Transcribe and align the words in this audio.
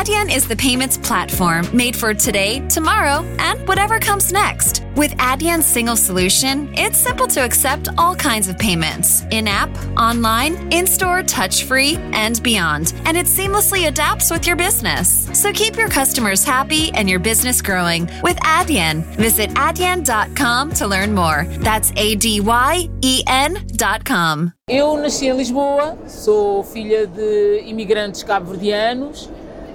Adyen 0.00 0.34
is 0.34 0.48
the 0.48 0.56
payments 0.56 0.96
platform 0.96 1.66
made 1.76 1.94
for 1.94 2.14
today, 2.14 2.66
tomorrow, 2.68 3.22
and 3.38 3.68
whatever 3.68 3.98
comes 3.98 4.32
next. 4.32 4.82
With 4.96 5.10
Adyen's 5.18 5.66
single 5.66 5.94
solution, 5.94 6.72
it's 6.74 6.96
simple 6.96 7.26
to 7.26 7.44
accept 7.44 7.90
all 7.98 8.16
kinds 8.16 8.48
of 8.48 8.56
payments 8.56 9.24
in 9.30 9.46
app, 9.46 9.68
online, 9.98 10.72
in 10.72 10.86
store, 10.86 11.22
touch 11.22 11.64
free, 11.64 11.96
and 12.12 12.42
beyond. 12.42 12.94
And 13.04 13.14
it 13.14 13.26
seamlessly 13.26 13.88
adapts 13.88 14.30
with 14.30 14.46
your 14.46 14.56
business. 14.56 15.28
So 15.38 15.52
keep 15.52 15.76
your 15.76 15.90
customers 15.90 16.44
happy 16.44 16.90
and 16.94 17.06
your 17.06 17.20
business 17.20 17.60
growing 17.60 18.08
with 18.22 18.38
Adyen. 18.38 19.04
Visit 19.16 19.50
adyen.com 19.50 20.72
to 20.76 20.86
learn 20.86 21.14
more. 21.14 21.44
That's 21.60 21.92
A 21.96 22.14
D 22.14 22.40
Y 22.40 22.88
E 23.02 23.22
N.com. 23.26 24.54
Eu 24.66 24.96
nasci 24.96 25.26
em 25.26 25.36
Lisboa, 25.36 25.98
sou 26.06 26.62
filha 26.62 27.06
de 27.06 27.64
imigrantes 27.66 28.22
cabo-verdianos. 28.22 29.28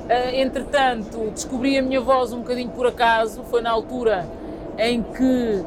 Uh, 0.06 0.36
entretanto, 0.36 1.32
descobri 1.32 1.78
a 1.78 1.82
minha 1.82 2.00
voz 2.00 2.32
um 2.32 2.40
bocadinho 2.40 2.70
por 2.70 2.86
acaso, 2.86 3.44
foi 3.44 3.62
na 3.62 3.72
altura 3.72 4.28
em 4.78 5.02
que 5.02 5.64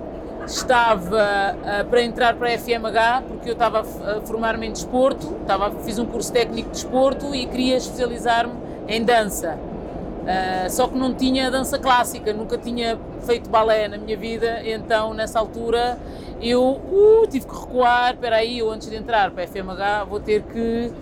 estava 0.46 1.56
uh, 1.56 1.84
para 1.86 2.02
entrar 2.02 2.34
para 2.36 2.48
a 2.48 2.58
FMH, 2.58 3.22
porque 3.26 3.50
eu 3.50 3.54
estava 3.54 3.80
a 3.80 4.20
formar-me 4.22 4.66
em 4.68 4.72
desporto, 4.72 5.36
estava, 5.40 5.70
fiz 5.82 5.98
um 5.98 6.06
curso 6.06 6.32
técnico 6.32 6.68
de 6.68 6.74
desporto 6.74 7.34
e 7.34 7.46
queria 7.46 7.76
especializar-me 7.76 8.54
em 8.86 9.02
dança. 9.02 9.58
Uh, 9.58 10.70
só 10.70 10.86
que 10.86 10.96
não 10.96 11.14
tinha 11.14 11.50
dança 11.50 11.78
clássica, 11.78 12.32
nunca 12.32 12.56
tinha 12.56 12.98
feito 13.26 13.50
balé 13.50 13.88
na 13.88 13.98
minha 13.98 14.16
vida, 14.16 14.62
então 14.64 15.14
nessa 15.14 15.38
altura 15.38 15.98
eu 16.40 16.62
uh, 16.62 17.26
tive 17.28 17.46
que 17.46 17.54
recuar, 17.54 18.14
espera 18.14 18.36
aí, 18.36 18.58
eu 18.58 18.70
antes 18.70 18.88
de 18.88 18.96
entrar 18.96 19.30
para 19.30 19.42
a 19.42 19.46
FMH 19.46 20.04
vou 20.08 20.20
ter 20.20 20.42
que 20.42 20.92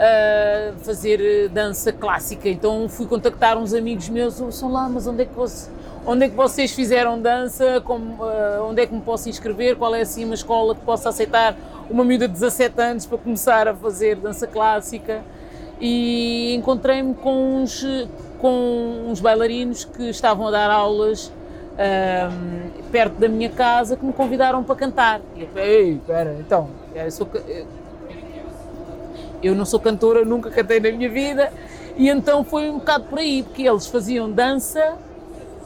uh, 0.00 0.78
fazer 0.80 1.48
dança 1.50 1.92
clássica, 1.92 2.48
então 2.48 2.88
fui 2.88 3.06
contactar 3.06 3.58
uns 3.58 3.74
amigos 3.74 4.08
meus, 4.08 4.34
são 4.54 4.72
lá, 4.72 4.88
mas 4.88 5.06
onde 5.06 5.22
é 5.22 5.24
que 5.26 5.34
você 5.34 5.70
onde 6.06 6.24
é 6.24 6.28
que 6.30 6.34
vocês 6.34 6.72
fizeram 6.72 7.20
dança, 7.20 7.82
como, 7.84 8.14
uh, 8.24 8.64
onde 8.64 8.80
é 8.80 8.86
que 8.86 8.94
me 8.94 9.02
posso 9.02 9.28
inscrever, 9.28 9.76
qual 9.76 9.94
é 9.94 10.00
assim 10.00 10.24
uma 10.24 10.34
escola 10.34 10.74
que 10.74 10.80
possa 10.80 11.10
aceitar 11.10 11.54
uma 11.90 12.02
miúda 12.02 12.26
de 12.26 12.32
17 12.32 12.80
anos 12.80 13.06
para 13.06 13.18
começar 13.18 13.68
a 13.68 13.74
fazer 13.74 14.16
dança 14.16 14.46
clássica? 14.46 15.22
E 15.78 16.54
encontrei-me 16.54 17.14
com 17.14 17.62
uns, 17.62 17.84
com 18.38 19.06
uns 19.08 19.20
bailarinos 19.20 19.84
que 19.84 20.08
estavam 20.08 20.48
a 20.48 20.50
dar 20.50 20.70
aulas 20.70 21.32
um, 21.80 22.90
perto 22.90 23.14
da 23.18 23.28
minha 23.28 23.50
casa 23.50 23.96
que 23.96 24.04
me 24.04 24.12
convidaram 24.12 24.62
para 24.62 24.76
cantar. 24.76 25.20
E 25.36 25.42
eu 25.42 25.48
falei, 25.48 25.68
ei, 25.68 25.92
espera, 25.92 26.36
então, 26.38 26.68
eu, 26.94 27.10
sou, 27.10 27.28
eu 29.42 29.54
não 29.54 29.64
sou 29.64 29.80
cantora, 29.80 30.24
nunca 30.24 30.50
cantei 30.50 30.80
na 30.80 30.90
minha 30.90 31.08
vida, 31.08 31.52
e 31.96 32.08
então 32.08 32.44
foi 32.44 32.70
um 32.70 32.78
bocado 32.78 33.04
por 33.04 33.18
aí, 33.18 33.42
porque 33.42 33.62
eles 33.62 33.86
faziam 33.86 34.30
dança 34.30 34.98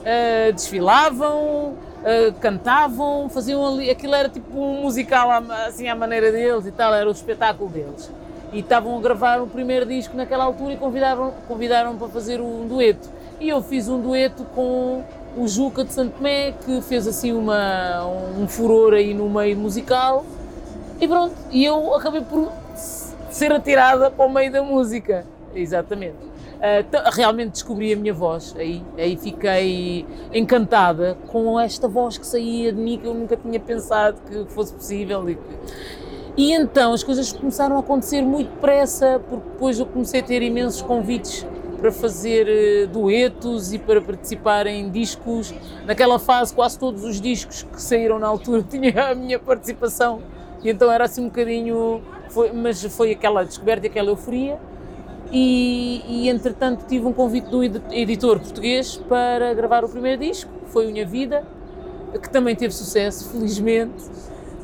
uh, 0.04 0.52
desfilavam, 0.52 1.72
uh, 1.72 2.32
cantavam, 2.40 3.28
faziam 3.28 3.66
ali, 3.66 3.90
aquilo 3.90 4.14
era 4.14 4.28
tipo 4.28 4.58
um 4.58 4.82
musical 4.82 5.30
assim 5.66 5.88
à 5.88 5.94
maneira 5.94 6.30
deles 6.30 6.66
e 6.66 6.72
tal, 6.72 6.94
era 6.94 7.08
o 7.08 7.12
espetáculo 7.12 7.70
deles. 7.70 8.10
E 8.52 8.60
estavam 8.60 8.96
a 8.96 9.00
gravar 9.00 9.40
o 9.42 9.46
primeiro 9.48 9.84
disco 9.84 10.16
naquela 10.16 10.44
altura 10.44 10.74
e 10.74 10.76
convidaram, 10.76 11.32
convidaram 11.48 11.96
para 11.96 12.08
fazer 12.08 12.40
um 12.40 12.68
dueto. 12.68 13.08
E 13.40 13.48
eu 13.48 13.60
fiz 13.60 13.88
um 13.88 14.00
dueto 14.00 14.44
com 14.54 15.02
o 15.36 15.48
Juca 15.48 15.84
de 15.84 15.92
Santo 15.92 16.14
que 16.64 16.80
fez 16.82 17.08
assim 17.08 17.32
uma, 17.32 18.06
um 18.38 18.46
furor 18.46 18.94
aí 18.94 19.12
no 19.12 19.28
meio 19.28 19.56
musical. 19.56 20.24
E 21.00 21.08
pronto, 21.08 21.34
e 21.50 21.64
eu 21.64 21.94
acabei 21.96 22.20
por 22.20 22.52
ser 23.34 23.50
atirada 23.50 24.10
para 24.12 24.26
o 24.26 24.32
meio 24.32 24.50
da 24.50 24.62
música. 24.62 25.26
Exatamente. 25.54 26.16
Uh, 26.54 27.10
realmente 27.12 27.50
descobri 27.50 27.92
a 27.92 27.96
minha 27.96 28.14
voz, 28.14 28.54
aí, 28.56 28.82
aí 28.96 29.16
fiquei 29.16 30.06
encantada 30.32 31.18
com 31.26 31.58
esta 31.58 31.86
voz 31.88 32.16
que 32.16 32.26
saía 32.26 32.72
de 32.72 32.80
mim 32.80 32.98
que 32.98 33.06
eu 33.06 33.12
nunca 33.12 33.36
tinha 33.36 33.58
pensado 33.58 34.18
que 34.22 34.44
fosse 34.52 34.72
possível. 34.72 35.28
E, 35.28 35.38
e 36.36 36.52
então 36.52 36.92
as 36.92 37.02
coisas 37.02 37.32
começaram 37.32 37.76
a 37.76 37.80
acontecer 37.80 38.22
muito 38.22 38.50
depressa, 38.50 39.20
porque 39.28 39.48
depois 39.50 39.78
eu 39.78 39.86
comecei 39.86 40.20
a 40.20 40.22
ter 40.22 40.40
imensos 40.40 40.80
convites 40.80 41.44
para 41.80 41.90
fazer 41.90 42.46
uh, 42.46 42.86
duetos 42.86 43.72
e 43.72 43.78
para 43.78 44.00
participar 44.00 44.66
em 44.68 44.88
discos. 44.90 45.52
Naquela 45.84 46.18
fase, 46.20 46.54
quase 46.54 46.78
todos 46.78 47.02
os 47.04 47.20
discos 47.20 47.64
que 47.64 47.82
saíram 47.82 48.18
na 48.18 48.28
altura 48.28 48.62
tinha 48.70 49.10
a 49.10 49.14
minha 49.14 49.38
participação, 49.38 50.22
e 50.64 50.70
então 50.70 50.90
era 50.90 51.04
assim 51.04 51.22
um 51.22 51.28
bocadinho. 51.28 52.02
Foi, 52.30 52.52
mas 52.52 52.82
foi 52.84 53.12
aquela 53.12 53.44
descoberta, 53.44 53.86
aquela 53.86 54.08
euforia 54.08 54.58
e, 55.36 56.02
e, 56.06 56.28
entretanto 56.28 56.84
tive 56.86 57.06
um 57.06 57.12
convite 57.12 57.48
do 57.48 57.62
editor 57.64 58.38
português 58.38 58.96
para 59.08 59.52
gravar 59.52 59.84
o 59.84 59.88
primeiro 59.88 60.22
disco, 60.22 60.48
foi 60.66 60.86
Unha 60.86 61.04
Vida, 61.04 61.44
que 62.22 62.30
também 62.30 62.54
teve 62.54 62.72
sucesso, 62.72 63.30
felizmente. 63.30 64.04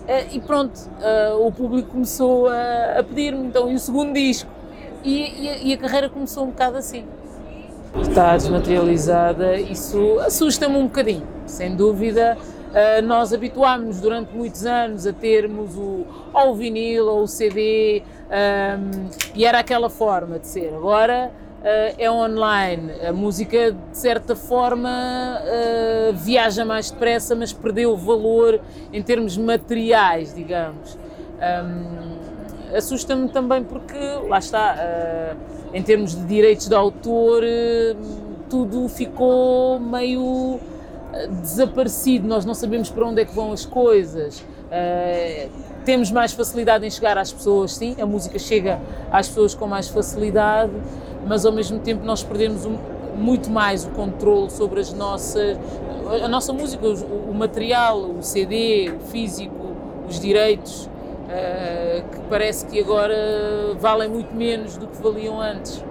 Eh, 0.06 0.26
e 0.32 0.40
pronto, 0.40 0.78
eh, 1.02 1.32
o 1.40 1.50
público 1.50 1.90
começou 1.90 2.48
a, 2.48 3.02
pedir-me 3.02 3.48
então 3.48 3.70
e 3.70 3.74
o 3.74 3.78
segundo 3.80 4.12
disco. 4.14 4.48
E, 5.02 5.22
e, 5.22 5.68
e 5.70 5.74
a 5.74 5.78
carreira 5.78 6.08
começou 6.08 6.44
um 6.44 6.50
bocado 6.50 6.76
assim. 6.76 7.04
Está 8.00 8.36
desmaterializada, 8.36 9.56
isso 9.56 10.20
assusta-me 10.20 10.76
um 10.76 10.84
bocadinho, 10.84 11.26
sem 11.46 11.74
dúvida. 11.74 12.38
Uh, 12.70 13.02
nós 13.02 13.32
habituámos-nos 13.32 14.00
durante 14.00 14.32
muitos 14.32 14.64
anos 14.64 15.04
a 15.04 15.12
termos 15.12 15.76
o, 15.76 16.06
ou 16.32 16.50
o 16.50 16.54
vinil 16.54 17.08
ou 17.08 17.22
o 17.22 17.26
CD 17.26 18.04
um, 18.30 19.10
e 19.34 19.44
era 19.44 19.58
aquela 19.58 19.90
forma 19.90 20.38
de 20.38 20.46
ser. 20.46 20.72
Agora 20.72 21.32
uh, 21.60 21.94
é 21.98 22.08
online, 22.08 22.92
a 23.04 23.12
música 23.12 23.72
de 23.72 23.98
certa 23.98 24.36
forma 24.36 24.88
uh, 24.88 26.12
viaja 26.14 26.64
mais 26.64 26.92
depressa, 26.92 27.34
mas 27.34 27.52
perdeu 27.52 27.96
valor 27.96 28.60
em 28.92 29.02
termos 29.02 29.36
materiais, 29.36 30.32
digamos. 30.32 30.96
Um, 31.40 32.20
Assusta-me 32.72 33.28
também 33.30 33.64
porque, 33.64 33.98
lá 34.28 34.38
está, 34.38 34.76
em 35.74 35.82
termos 35.82 36.14
de 36.14 36.24
direitos 36.24 36.68
de 36.68 36.74
autor, 36.76 37.42
tudo 38.48 38.88
ficou 38.88 39.80
meio 39.80 40.60
desaparecido, 41.42 42.26
nós 42.26 42.44
não 42.44 42.54
sabemos 42.54 42.90
para 42.90 43.06
onde 43.06 43.22
é 43.22 43.24
que 43.24 43.34
vão 43.34 43.52
as 43.52 43.64
coisas. 43.64 44.40
Uh, 44.40 45.50
temos 45.84 46.10
mais 46.10 46.32
facilidade 46.32 46.86
em 46.86 46.90
chegar 46.90 47.18
às 47.18 47.32
pessoas, 47.32 47.74
sim, 47.74 47.96
a 48.00 48.06
música 48.06 48.38
chega 48.38 48.80
às 49.10 49.28
pessoas 49.28 49.54
com 49.54 49.66
mais 49.66 49.88
facilidade, 49.88 50.72
mas 51.26 51.44
ao 51.44 51.52
mesmo 51.52 51.80
tempo 51.80 52.04
nós 52.04 52.22
perdemos 52.22 52.64
um, 52.64 52.76
muito 53.16 53.50
mais 53.50 53.84
o 53.84 53.90
controle 53.90 54.50
sobre 54.50 54.80
as 54.80 54.92
nossas, 54.92 55.58
a 56.22 56.28
nossa 56.28 56.52
música, 56.52 56.86
o, 56.86 57.30
o 57.30 57.34
material, 57.34 57.98
o 57.98 58.22
CD, 58.22 58.92
o 58.94 59.00
físico, 59.00 59.74
os 60.08 60.20
direitos, 60.20 60.86
uh, 60.86 62.08
que 62.10 62.20
parece 62.28 62.66
que 62.66 62.78
agora 62.78 63.16
valem 63.80 64.08
muito 64.08 64.34
menos 64.34 64.76
do 64.76 64.86
que 64.86 65.02
valiam 65.02 65.40
antes. 65.40 65.82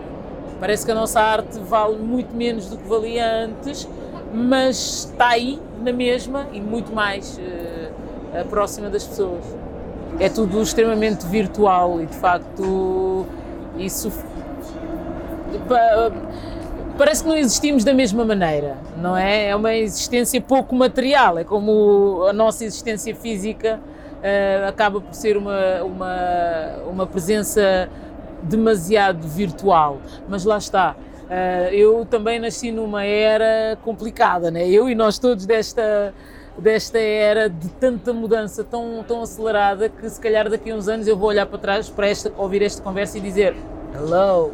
Parece 0.60 0.86
que 0.86 0.92
a 0.92 0.96
nossa 0.96 1.22
arte 1.22 1.58
vale 1.60 1.98
muito 1.98 2.36
menos 2.36 2.68
do 2.68 2.78
que 2.78 2.88
valia 2.88 3.46
antes 3.46 3.88
mas 4.34 5.06
está 5.06 5.30
aí 5.30 5.60
na 5.84 5.92
mesma 5.92 6.48
e 6.52 6.62
muito 6.62 6.94
mais 6.94 7.38
uh, 7.38 8.46
próxima 8.50 8.90
das 8.90 9.06
pessoas. 9.06 9.44
É 10.20 10.30
tudo 10.30 10.62
extremamente 10.62 11.26
virtual 11.26 12.02
e 12.02 12.06
de 12.06 12.16
facto 12.16 13.26
isso 13.78 14.12
parece 16.98 17.24
que 17.24 17.30
não 17.30 17.38
existimos 17.38 17.84
da 17.84 17.94
mesma 17.94 18.26
maneira, 18.26 18.78
não 18.98 19.16
é? 19.16 19.48
É 19.48 19.56
uma 19.56 19.74
existência 19.74 20.42
pouco 20.42 20.76
material, 20.76 21.38
é 21.38 21.44
como 21.44 22.26
a 22.30 22.34
nossa 22.34 22.66
existência 22.66 23.16
física 23.16 23.80
uh, 23.80 24.68
acaba 24.68 25.00
por 25.00 25.14
ser 25.14 25.38
uma, 25.38 25.84
uma, 25.84 26.16
uma 26.90 27.08
presença 27.08 27.90
demasiado 28.44 29.28
virtual, 29.28 29.98
mas 30.28 30.44
lá 30.44 30.58
está 30.58 30.96
Uh, 31.30 31.72
eu 31.72 32.08
também 32.10 32.40
nasci 32.40 32.72
numa 32.72 33.04
era 33.04 33.78
complicada, 33.84 34.50
né? 34.50 34.68
eu 34.68 34.90
e 34.90 34.96
nós 34.96 35.20
todos 35.20 35.46
desta, 35.46 36.12
desta 36.58 36.98
era 36.98 37.48
de 37.48 37.70
tanta 37.70 38.12
mudança 38.12 38.64
tão, 38.64 39.06
tão 39.08 39.22
acelerada 39.22 39.90
que 39.90 40.10
se 40.10 40.20
calhar 40.20 40.50
daqui 40.50 40.72
a 40.72 40.76
uns 40.76 40.88
anos 40.88 41.08
eu 41.08 41.16
vou 41.16 41.30
olhar 41.30 41.46
para 41.46 41.60
trás 41.60 41.88
para 41.88 42.08
esta, 42.08 42.34
ouvir 42.36 42.64
esta 42.64 42.82
conversa 42.82 43.20
e 43.20 43.22
dizer 43.22 43.56
hello, 43.94 44.54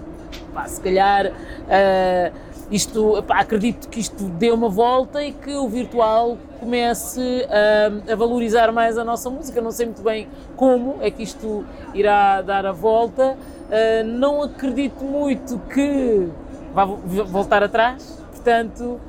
pá, 0.54 0.68
se 0.68 0.82
calhar 0.82 1.28
uh, 1.28 2.46
isto, 2.70 3.24
pá, 3.24 3.40
acredito 3.40 3.88
que 3.88 4.02
isto 4.02 4.26
dê 4.26 4.52
uma 4.52 4.68
volta 4.68 5.24
e 5.24 5.32
que 5.32 5.56
o 5.56 5.70
virtual 5.70 6.38
comece 6.60 7.48
a, 7.50 8.12
a 8.12 8.16
valorizar 8.16 8.72
mais 8.72 8.98
a 8.98 9.04
nossa 9.04 9.30
música. 9.30 9.62
Não 9.62 9.72
sei 9.72 9.86
muito 9.86 10.02
bem 10.02 10.28
como 10.56 10.98
é 11.00 11.12
que 11.12 11.24
isto 11.24 11.64
irá 11.94 12.42
dar 12.42 12.66
a 12.66 12.72
volta. 12.72 13.38
Uh, 13.66 14.04
não 14.04 14.42
acredito 14.42 15.04
muito 15.04 15.60
que 15.72 16.28
vai 16.76 16.86
voltar 16.86 17.64
atrás. 17.64 18.22
Portanto, 18.32 19.00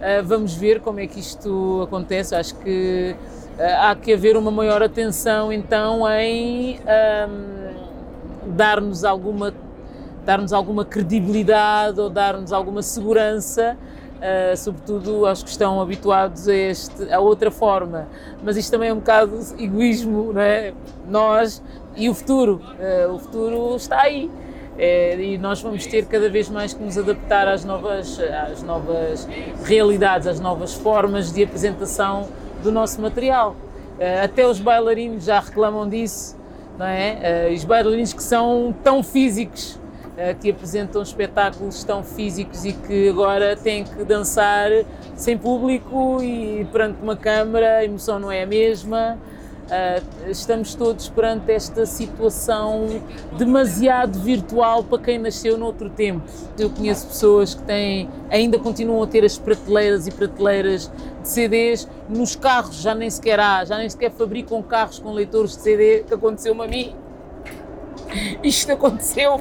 eh, 0.00 0.20
vamos 0.22 0.54
ver 0.54 0.80
como 0.80 1.00
é 1.00 1.06
que 1.06 1.18
isto 1.18 1.82
acontece. 1.82 2.34
Acho 2.34 2.54
que 2.56 3.16
eh, 3.58 3.74
há 3.76 3.96
que 3.96 4.12
haver 4.12 4.36
uma 4.36 4.50
maior 4.50 4.82
atenção 4.82 5.50
então 5.50 6.06
em 6.10 6.76
um, 6.76 6.80
ehm, 6.86 8.54
dar-nos 8.54 9.04
alguma 9.04 9.52
dar-nos 10.24 10.52
alguma 10.54 10.86
credibilidade 10.86 12.00
ou 12.00 12.08
dar-nos 12.08 12.50
alguma 12.50 12.80
segurança, 12.80 13.76
uh, 14.16 14.56
sobretudo 14.56 15.26
aos 15.26 15.42
que 15.42 15.50
estão 15.50 15.82
habituados 15.82 16.48
a, 16.48 16.54
este, 16.54 17.12
a 17.12 17.20
outra 17.20 17.50
forma. 17.50 18.08
Mas 18.42 18.56
isto 18.56 18.70
também 18.70 18.88
é 18.88 18.92
um 18.94 19.00
bocado 19.00 19.38
egoísmo, 19.58 20.32
não 20.32 20.40
é? 20.40 20.72
Nós 21.06 21.62
e 21.94 22.08
o 22.08 22.14
futuro. 22.14 22.62
Uh, 22.78 23.12
o 23.12 23.18
futuro 23.18 23.76
está 23.76 24.00
aí. 24.00 24.30
É, 24.76 25.16
e 25.20 25.38
nós 25.38 25.62
vamos 25.62 25.86
ter 25.86 26.06
cada 26.06 26.28
vez 26.28 26.48
mais 26.48 26.74
que 26.74 26.82
nos 26.82 26.98
adaptar 26.98 27.46
às 27.46 27.64
novas, 27.64 28.18
às 28.20 28.62
novas 28.62 29.28
realidades, 29.64 30.26
às 30.26 30.40
novas 30.40 30.74
formas 30.74 31.32
de 31.32 31.44
apresentação 31.44 32.28
do 32.62 32.72
nosso 32.72 33.00
material. 33.00 33.54
Uh, 33.98 34.24
até 34.24 34.44
os 34.44 34.58
bailarinos 34.58 35.24
já 35.24 35.38
reclamam 35.38 35.88
disso, 35.88 36.36
não 36.76 36.86
é? 36.86 37.48
Uh, 37.50 37.54
os 37.54 37.62
bailarinos 37.62 38.12
que 38.12 38.22
são 38.22 38.74
tão 38.82 39.04
físicos, 39.04 39.76
uh, 40.16 40.36
que 40.40 40.50
apresentam 40.50 41.00
espetáculos 41.00 41.84
tão 41.84 42.02
físicos 42.02 42.64
e 42.64 42.72
que 42.72 43.08
agora 43.08 43.56
têm 43.56 43.84
que 43.84 44.02
dançar 44.02 44.70
sem 45.14 45.38
público 45.38 46.20
e 46.20 46.66
perante 46.72 47.00
uma 47.00 47.14
câmara, 47.14 47.76
a 47.76 47.84
emoção 47.84 48.18
não 48.18 48.32
é 48.32 48.42
a 48.42 48.46
mesma. 48.46 49.16
Uh, 49.64 50.30
estamos 50.30 50.74
todos 50.74 51.08
perante 51.08 51.50
esta 51.50 51.86
situação 51.86 53.00
demasiado 53.38 54.18
virtual 54.18 54.84
para 54.84 54.98
quem 54.98 55.18
nasceu 55.18 55.56
noutro 55.56 55.88
tempo. 55.88 56.22
Eu 56.58 56.68
conheço 56.68 57.06
pessoas 57.06 57.54
que 57.54 57.62
têm, 57.62 58.08
ainda 58.28 58.58
continuam 58.58 59.02
a 59.02 59.06
ter 59.06 59.24
as 59.24 59.38
prateleiras 59.38 60.06
e 60.06 60.10
prateleiras 60.10 60.92
de 61.22 61.28
CDs, 61.28 61.88
nos 62.10 62.36
carros 62.36 62.76
já 62.76 62.94
nem 62.94 63.08
sequer 63.08 63.40
há, 63.40 63.64
já 63.64 63.78
nem 63.78 63.88
sequer 63.88 64.10
fabricam 64.10 64.62
carros 64.62 64.98
com 64.98 65.12
leitores 65.12 65.56
de 65.56 65.62
CD, 65.62 66.04
que 66.06 66.12
aconteceu-me 66.12 66.62
a 66.62 66.68
mim. 66.68 66.94
Isto 68.44 68.72
aconteceu 68.72 69.40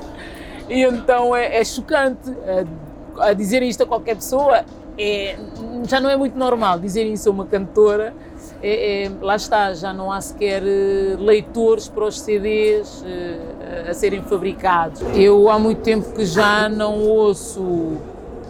e 0.69 0.83
então 0.83 1.35
é, 1.35 1.57
é 1.57 1.65
chocante. 1.65 2.31
A, 3.17 3.27
a 3.27 3.33
dizer 3.33 3.61
isto 3.61 3.83
a 3.83 3.85
qualquer 3.85 4.15
pessoa 4.15 4.65
é, 4.97 5.37
já 5.87 5.99
não 5.99 6.09
é 6.09 6.17
muito 6.17 6.37
normal 6.37 6.79
dizer 6.79 7.03
isso 7.03 7.29
a 7.29 7.31
uma 7.31 7.45
cantora 7.45 8.13
é, 8.65 9.03
é, 9.03 9.11
lá 9.21 9.35
está, 9.35 9.73
já 9.73 9.91
não 9.91 10.09
há 10.09 10.21
sequer 10.21 10.63
eh, 10.65 11.17
leitores 11.19 11.89
para 11.89 12.05
os 12.05 12.21
CDs 12.21 13.01
uh, 13.01 13.89
a 13.89 13.93
serem 13.93 14.21
fabricados. 14.21 15.01
Eu 15.13 15.49
há 15.49 15.59
muito 15.59 15.81
tempo 15.81 16.13
que 16.13 16.25
já 16.25 16.69
não 16.69 17.01
ouço 17.01 17.97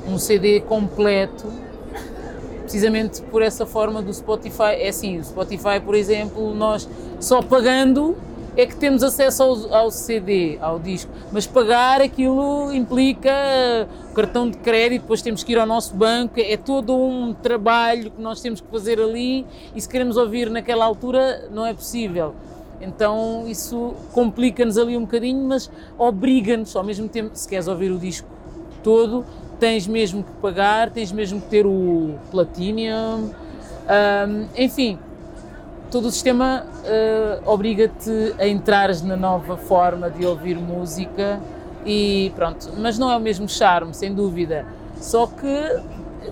um 0.07 0.19
CD 0.19 0.61
completo, 0.61 1.51
precisamente 2.61 3.23
por 3.23 3.41
essa 3.41 3.65
forma 3.65 4.03
do 4.03 4.13
Spotify. 4.13 4.75
É 4.77 4.89
assim, 4.89 5.17
o 5.17 5.23
Spotify, 5.23 5.79
por 5.83 5.95
exemplo, 5.95 6.53
nós 6.53 6.87
só 7.19 7.41
pagando 7.41 8.15
é 8.55 8.65
que 8.65 8.75
temos 8.75 9.03
acesso 9.03 9.43
ao, 9.43 9.73
ao, 9.73 9.91
CD, 9.91 10.57
ao 10.61 10.79
disco, 10.79 11.11
mas 11.31 11.47
pagar 11.47 12.01
aquilo 12.01 12.73
implica 12.73 13.31
cartão 14.13 14.49
de 14.49 14.57
crédito, 14.57 15.01
depois 15.01 15.21
temos 15.21 15.43
que 15.43 15.53
ir 15.53 15.59
ao 15.59 15.65
nosso 15.65 15.95
banco, 15.95 16.39
é 16.39 16.55
todo 16.55 16.95
um 16.95 17.33
trabalho 17.33 18.11
que 18.11 18.21
nós 18.21 18.41
temos 18.41 18.61
que 18.61 18.67
fazer 18.67 18.99
ali 18.99 19.45
e 19.75 19.81
se 19.81 19.89
queremos 19.89 20.17
ouvir 20.17 20.49
naquela 20.49 20.85
altura 20.85 21.49
não 21.51 21.65
é 21.65 21.73
possível. 21.73 22.35
Então 22.79 23.45
isso 23.47 23.93
complica-nos 24.11 24.77
ali 24.77 24.97
um 24.97 25.01
bocadinho, 25.01 25.47
mas 25.47 25.71
obriga-nos 25.97 26.75
ao 26.75 26.83
mesmo 26.83 27.07
tempo, 27.07 27.31
se 27.33 27.47
queres 27.47 27.67
ouvir 27.67 27.91
o 27.91 27.97
disco 27.97 28.27
todo, 28.83 29.25
tens 29.59 29.87
mesmo 29.87 30.23
que 30.23 30.31
pagar, 30.41 30.91
tens 30.91 31.11
mesmo 31.11 31.39
que 31.41 31.47
ter 31.47 31.65
o 31.65 32.15
Platinum, 32.29 33.31
um, 33.83 34.47
enfim, 34.57 34.99
todo 35.93 36.07
o 36.07 36.11
sistema 36.11 36.65
uh, 36.65 37.47
obriga-te 37.47 38.33
a 38.39 38.47
entrares 38.47 39.03
na 39.03 39.15
nova 39.15 39.55
forma 39.55 40.09
de 40.09 40.25
ouvir 40.25 40.57
música 40.57 41.39
e 41.85 42.31
pronto, 42.35 42.71
mas 42.79 42.97
não 42.97 43.11
é 43.11 43.15
o 43.15 43.19
mesmo 43.19 43.47
charme, 43.47 43.93
sem 43.93 44.11
dúvida. 44.11 44.65
Só 44.99 45.27
que 45.27 45.81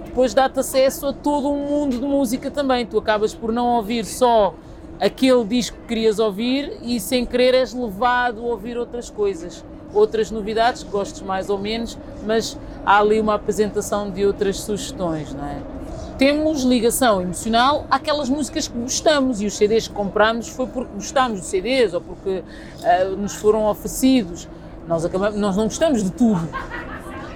depois 0.04 0.34
dá-te 0.34 0.60
acesso 0.60 1.06
a 1.06 1.14
todo 1.14 1.48
um 1.52 1.68
mundo 1.68 2.00
de 2.00 2.04
música 2.04 2.50
também. 2.50 2.88
Tu 2.88 2.98
acabas 2.98 3.36
por 3.36 3.52
não 3.52 3.76
ouvir 3.76 4.04
só 4.04 4.56
aquele 5.00 5.46
disco 5.46 5.78
que 5.82 5.90
querias 5.90 6.18
ouvir 6.18 6.80
e 6.82 7.00
sem 7.00 7.24
querer 7.24 7.54
és 7.54 7.72
levado 7.72 8.42
a 8.42 8.48
ouvir 8.48 8.80
outras 8.80 9.12
coisas, 9.12 9.64
outras 9.94 10.32
novidades, 10.32 10.82
gostes 10.82 11.22
mais 11.22 11.52
ou 11.52 11.60
menos, 11.60 11.96
mas 12.26 12.58
há 12.84 12.98
ali 12.98 13.20
uma 13.20 13.36
apresentação 13.36 14.10
de 14.10 14.26
outras 14.26 14.60
sugestões, 14.60 15.32
não 15.36 15.46
é? 15.46 15.81
Temos 16.22 16.62
ligação 16.62 17.20
emocional 17.20 17.88
àquelas 17.90 18.30
músicas 18.30 18.68
que 18.68 18.78
gostamos 18.78 19.42
e 19.42 19.48
os 19.48 19.58
CDs 19.58 19.88
que 19.88 19.94
compramos 19.96 20.50
foi 20.50 20.68
porque 20.68 20.94
gostamos 20.94 21.42
de 21.42 21.48
CDs 21.48 21.96
ou 21.96 22.02
porque 22.02 22.44
uh, 22.84 23.16
nos 23.18 23.34
foram 23.34 23.66
oferecidos. 23.66 24.48
Nós, 24.88 25.04
acabamos, 25.04 25.40
nós 25.40 25.58
não 25.58 25.64
gostamos 25.64 26.04
de 26.04 26.12
tudo. 26.12 26.48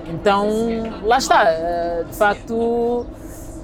Então, 0.08 0.48
lá 1.02 1.18
está. 1.18 1.46
Uh, 1.46 2.06
de 2.06 2.14
facto, 2.16 3.08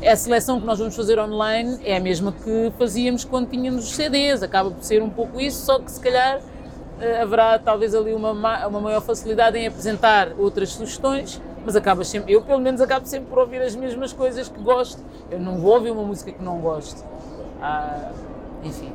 a 0.04 0.16
seleção 0.16 0.60
que 0.60 0.66
nós 0.66 0.80
vamos 0.80 0.96
fazer 0.96 1.20
online 1.20 1.78
é 1.84 1.98
a 1.98 2.00
mesma 2.00 2.32
que 2.32 2.74
fazíamos 2.80 3.24
quando 3.24 3.48
tínhamos 3.48 3.90
os 3.90 3.94
CDs. 3.94 4.42
Acaba 4.42 4.72
por 4.72 4.84
ser 4.84 5.04
um 5.04 5.10
pouco 5.12 5.40
isso, 5.40 5.64
só 5.64 5.78
que 5.78 5.92
se 5.92 6.00
calhar 6.00 6.40
uh, 6.40 7.22
haverá 7.22 7.60
talvez 7.60 7.94
ali 7.94 8.12
uma, 8.12 8.32
uma 8.66 8.82
maior 8.82 9.02
facilidade 9.02 9.56
em 9.56 9.68
apresentar 9.68 10.30
outras 10.40 10.70
sugestões 10.70 11.40
mas 11.66 11.76
acabas 11.76 12.08
sempre, 12.08 12.34
eu 12.34 12.42
pelo 12.42 12.60
menos 12.60 12.82
acabo 12.82 13.06
sempre 13.06 13.28
por 13.30 13.40
ouvir 13.40 13.62
as 13.62 13.76
mesmas 13.76 14.12
coisas 14.14 14.50
que 14.50 14.60
gosto. 14.62 15.02
Eu 15.30 15.40
não 15.40 15.58
vou 15.58 15.74
ouvir 15.76 15.92
uma 15.92 16.04
música 16.04 16.32
que 16.32 16.44
não 16.44 16.60
gosto. 16.60 17.04
Ah, 17.62 18.12
enfim. 18.64 18.92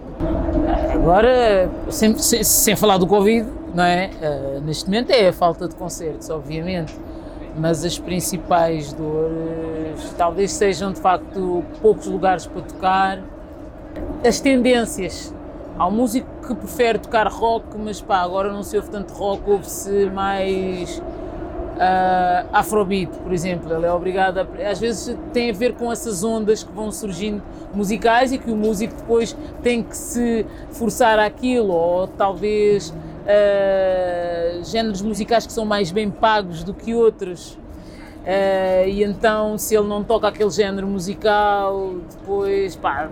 Agora, 0.93 1.71
sem, 1.91 2.17
sem, 2.19 2.43
sem, 2.43 2.77
falar 2.77 2.99
do 2.99 3.07
Covid, 3.07 3.49
não 3.75 3.85
é? 3.85 4.11
Ah, 4.23 4.61
neste 4.61 4.87
momento 4.87 5.11
é 5.11 5.29
a 5.29 5.33
falta 5.33 5.69
de 5.69 5.75
concertos, 5.75 6.29
obviamente, 6.31 6.95
mas 7.57 7.85
as 7.85 7.99
principais 7.99 8.93
dores 8.93 10.13
talvez 10.17 10.53
sejam 10.53 10.93
de 10.93 11.01
facto 11.01 11.65
poucos 11.81 12.07
lugares 12.07 12.47
para 12.47 12.63
tocar. 12.63 13.23
As 14.27 14.41
tendências. 14.41 15.33
Há 15.79 15.87
um 15.87 15.91
músico 15.91 16.27
que 16.47 16.55
prefere 16.55 16.99
tocar 16.99 17.29
rock, 17.29 17.67
mas 17.79 18.01
pá, 18.01 18.19
agora 18.19 18.51
não 18.51 18.63
se 18.63 18.77
ouve 18.77 18.89
tanto 18.89 19.13
rock, 19.13 19.51
ouve-se 19.51 20.07
mais 20.07 21.03
uh, 21.77 22.49
Afrobeat, 22.53 23.11
por 23.19 23.33
exemplo, 23.33 23.73
ele 23.73 23.87
é 23.87 23.93
obrigado 23.93 24.39
a, 24.39 24.71
às 24.71 24.79
vezes 24.79 25.17
tem 25.33 25.51
a 25.51 25.53
ver 25.53 25.75
com 25.75 25.93
essas 25.93 26.25
ondas 26.25 26.63
que 26.63 26.73
vão 26.73 26.91
surgindo 26.91 27.43
musicais 27.75 28.33
e 28.33 28.39
que 28.39 28.51
o 28.51 28.57
músico 28.57 28.95
depois 28.95 29.37
tem 29.63 29.83
que 29.83 29.97
se 29.97 30.47
forçar 30.71 31.19
àquilo 31.19 31.73
ou 31.73 32.07
talvez 32.09 32.91
uh, 32.91 34.65
géneros 34.65 35.03
musicais 35.03 35.47
que 35.47 35.53
são 35.53 35.65
mais 35.65 35.91
bem 35.91 36.11
pagos 36.11 36.65
do 36.65 36.73
que 36.75 36.95
outros. 36.95 37.59
Uh, 38.25 38.89
e 38.89 39.05
então 39.05 39.57
se 39.57 39.77
ele 39.77 39.87
não 39.87 40.03
toca 40.03 40.27
aquele 40.27 40.51
género 40.51 40.89
musical 40.89 41.95
depois 42.11 42.75
pá, 42.75 43.09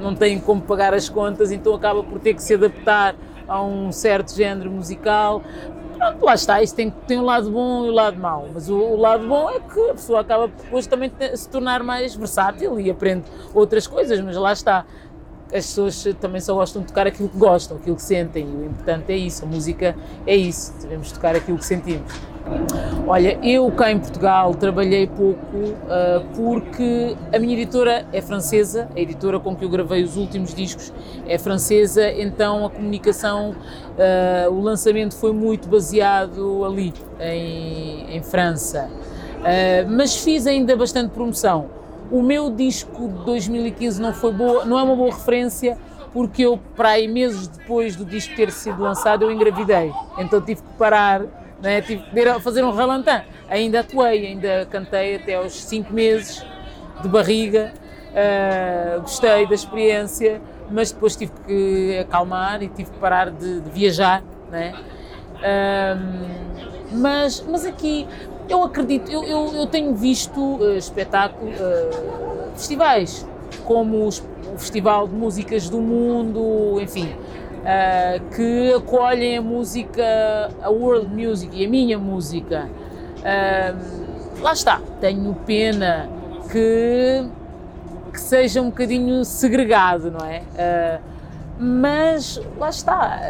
não 0.00 0.12
tem 0.12 0.40
como 0.40 0.60
pagar 0.60 0.92
as 0.92 1.08
contas 1.08 1.52
então 1.52 1.72
acaba 1.72 2.02
por 2.02 2.18
ter 2.18 2.34
que 2.34 2.42
se 2.42 2.54
adaptar 2.54 3.14
a 3.46 3.62
um 3.62 3.92
certo 3.92 4.34
género 4.34 4.68
musical 4.68 5.40
Pronto, 5.96 6.24
lá 6.24 6.34
está, 6.34 6.62
isso 6.62 6.74
tem, 6.74 6.90
tem 6.90 7.18
um 7.18 7.24
lado 7.24 7.50
bom 7.50 7.86
e 7.86 7.90
um 7.90 7.92
lado 7.92 8.18
mau, 8.18 8.48
mas 8.52 8.68
o, 8.68 8.76
o 8.76 8.96
lado 8.96 9.26
bom 9.26 9.48
é 9.50 9.60
que 9.60 9.90
a 9.90 9.94
pessoa 9.94 10.20
acaba 10.20 10.48
depois 10.48 10.86
também 10.86 11.10
se 11.34 11.48
tornar 11.48 11.82
mais 11.82 12.14
versátil 12.14 12.78
e 12.78 12.90
aprende 12.90 13.24
outras 13.54 13.86
coisas, 13.86 14.20
mas 14.20 14.36
lá 14.36 14.52
está, 14.52 14.84
as 15.46 15.66
pessoas 15.66 16.04
também 16.20 16.40
só 16.40 16.54
gostam 16.54 16.82
de 16.82 16.88
tocar 16.88 17.06
aquilo 17.06 17.28
que 17.28 17.38
gostam, 17.38 17.76
aquilo 17.76 17.96
que 17.96 18.02
sentem, 18.02 18.44
e 18.44 18.56
o 18.56 18.64
importante 18.64 19.12
é 19.12 19.16
isso, 19.16 19.44
a 19.44 19.48
música 19.48 19.96
é 20.26 20.34
isso, 20.34 20.74
devemos 20.82 21.12
tocar 21.12 21.36
aquilo 21.36 21.58
que 21.58 21.64
sentimos. 21.64 22.12
Olha, 23.08 23.38
eu 23.42 23.70
cá 23.72 23.90
em 23.90 23.98
Portugal 23.98 24.54
trabalhei 24.54 25.06
pouco 25.06 25.56
uh, 25.56 26.24
porque 26.34 27.16
a 27.32 27.38
minha 27.38 27.54
editora 27.54 28.06
é 28.12 28.20
francesa, 28.20 28.88
a 28.94 29.00
editora 29.00 29.40
com 29.40 29.54
que 29.56 29.64
eu 29.64 29.68
gravei 29.68 30.02
os 30.02 30.16
últimos 30.16 30.54
discos 30.54 30.92
é 31.26 31.38
francesa, 31.38 32.08
então 32.10 32.66
a 32.66 32.70
comunicação, 32.70 33.50
uh, 33.50 34.50
o 34.50 34.60
lançamento 34.60 35.14
foi 35.14 35.32
muito 35.32 35.68
baseado 35.68 36.64
ali, 36.64 36.92
em, 37.20 38.16
em 38.16 38.22
França. 38.22 38.88
Uh, 39.38 39.88
mas 39.88 40.16
fiz 40.16 40.46
ainda 40.46 40.76
bastante 40.76 41.10
promoção. 41.10 41.75
O 42.10 42.22
meu 42.22 42.50
disco 42.50 43.08
de 43.08 43.24
2015 43.24 44.00
não 44.00 44.12
foi 44.12 44.32
boa, 44.32 44.64
não 44.64 44.78
é 44.78 44.82
uma 44.82 44.96
boa 44.96 45.12
referência 45.12 45.76
porque 46.12 46.42
eu, 46.42 46.58
para 46.74 46.90
aí 46.90 47.06
meses 47.06 47.46
depois 47.48 47.94
do 47.94 48.04
disco 48.04 48.34
ter 48.34 48.50
sido 48.50 48.82
lançado, 48.82 49.24
eu 49.24 49.30
engravidei. 49.30 49.92
Então 50.18 50.40
tive 50.40 50.62
que 50.62 50.72
parar 50.78 51.22
né? 51.60 51.80
Tive 51.80 52.02
que 52.02 52.40
fazer 52.40 52.64
um 52.64 52.70
ralantã. 52.70 53.22
Ainda 53.48 53.80
atuei, 53.80 54.26
ainda 54.26 54.66
cantei 54.70 55.16
até 55.16 55.34
aos 55.34 55.52
5 55.64 55.92
meses 55.92 56.44
de 57.02 57.08
barriga, 57.08 57.72
uh, 58.10 59.00
gostei 59.02 59.46
da 59.46 59.54
experiência, 59.54 60.40
mas 60.70 60.90
depois 60.90 61.16
tive 61.16 61.32
que 61.46 61.98
acalmar 61.98 62.62
e 62.62 62.68
tive 62.68 62.90
que 62.90 62.98
parar 62.98 63.30
de, 63.30 63.60
de 63.60 63.70
viajar. 63.70 64.22
Né? 64.50 64.74
Uh, 65.36 66.96
mas, 66.96 67.44
mas 67.46 67.64
aqui 67.64 68.06
eu 68.48 68.62
acredito, 68.62 69.10
eu, 69.10 69.24
eu, 69.24 69.54
eu 69.54 69.66
tenho 69.66 69.94
visto 69.94 70.40
uh, 70.40 70.76
espetáculos, 70.76 71.54
festivais, 72.54 73.26
como 73.64 74.06
os, 74.06 74.22
o 74.54 74.58
Festival 74.58 75.08
de 75.08 75.14
Músicas 75.14 75.68
do 75.68 75.80
Mundo, 75.80 76.80
enfim, 76.80 77.14
uh, 77.66 78.34
que 78.34 78.72
acolhem 78.74 79.38
a 79.38 79.42
música, 79.42 80.50
a 80.62 80.70
world 80.70 81.08
music 81.08 81.50
e 81.54 81.66
a 81.66 81.68
minha 81.68 81.98
música. 81.98 82.68
Uh, 83.18 84.42
lá 84.42 84.52
está, 84.52 84.80
tenho 85.00 85.34
pena 85.46 86.08
que, 86.50 87.26
que 88.12 88.20
seja 88.20 88.62
um 88.62 88.66
bocadinho 88.66 89.24
segregado, 89.24 90.10
não 90.10 90.24
é? 90.26 90.40
Uh, 90.40 91.16
mas 91.58 92.40
lá 92.58 92.68
está, 92.68 93.20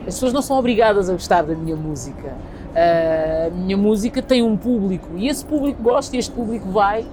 as 0.00 0.14
pessoas 0.14 0.32
não 0.32 0.42
são 0.42 0.58
obrigadas 0.58 1.08
a 1.08 1.12
gostar 1.12 1.42
da 1.42 1.54
minha 1.54 1.76
música. 1.76 2.34
A 2.76 3.50
minha 3.50 3.76
música 3.76 4.20
tem 4.20 4.42
um 4.42 4.56
público 4.56 5.10
e 5.16 5.28
esse 5.28 5.44
público 5.44 5.82
gosta 5.82 6.16
e 6.16 6.18
este 6.18 6.32
público 6.32 6.68
vai 6.70 7.06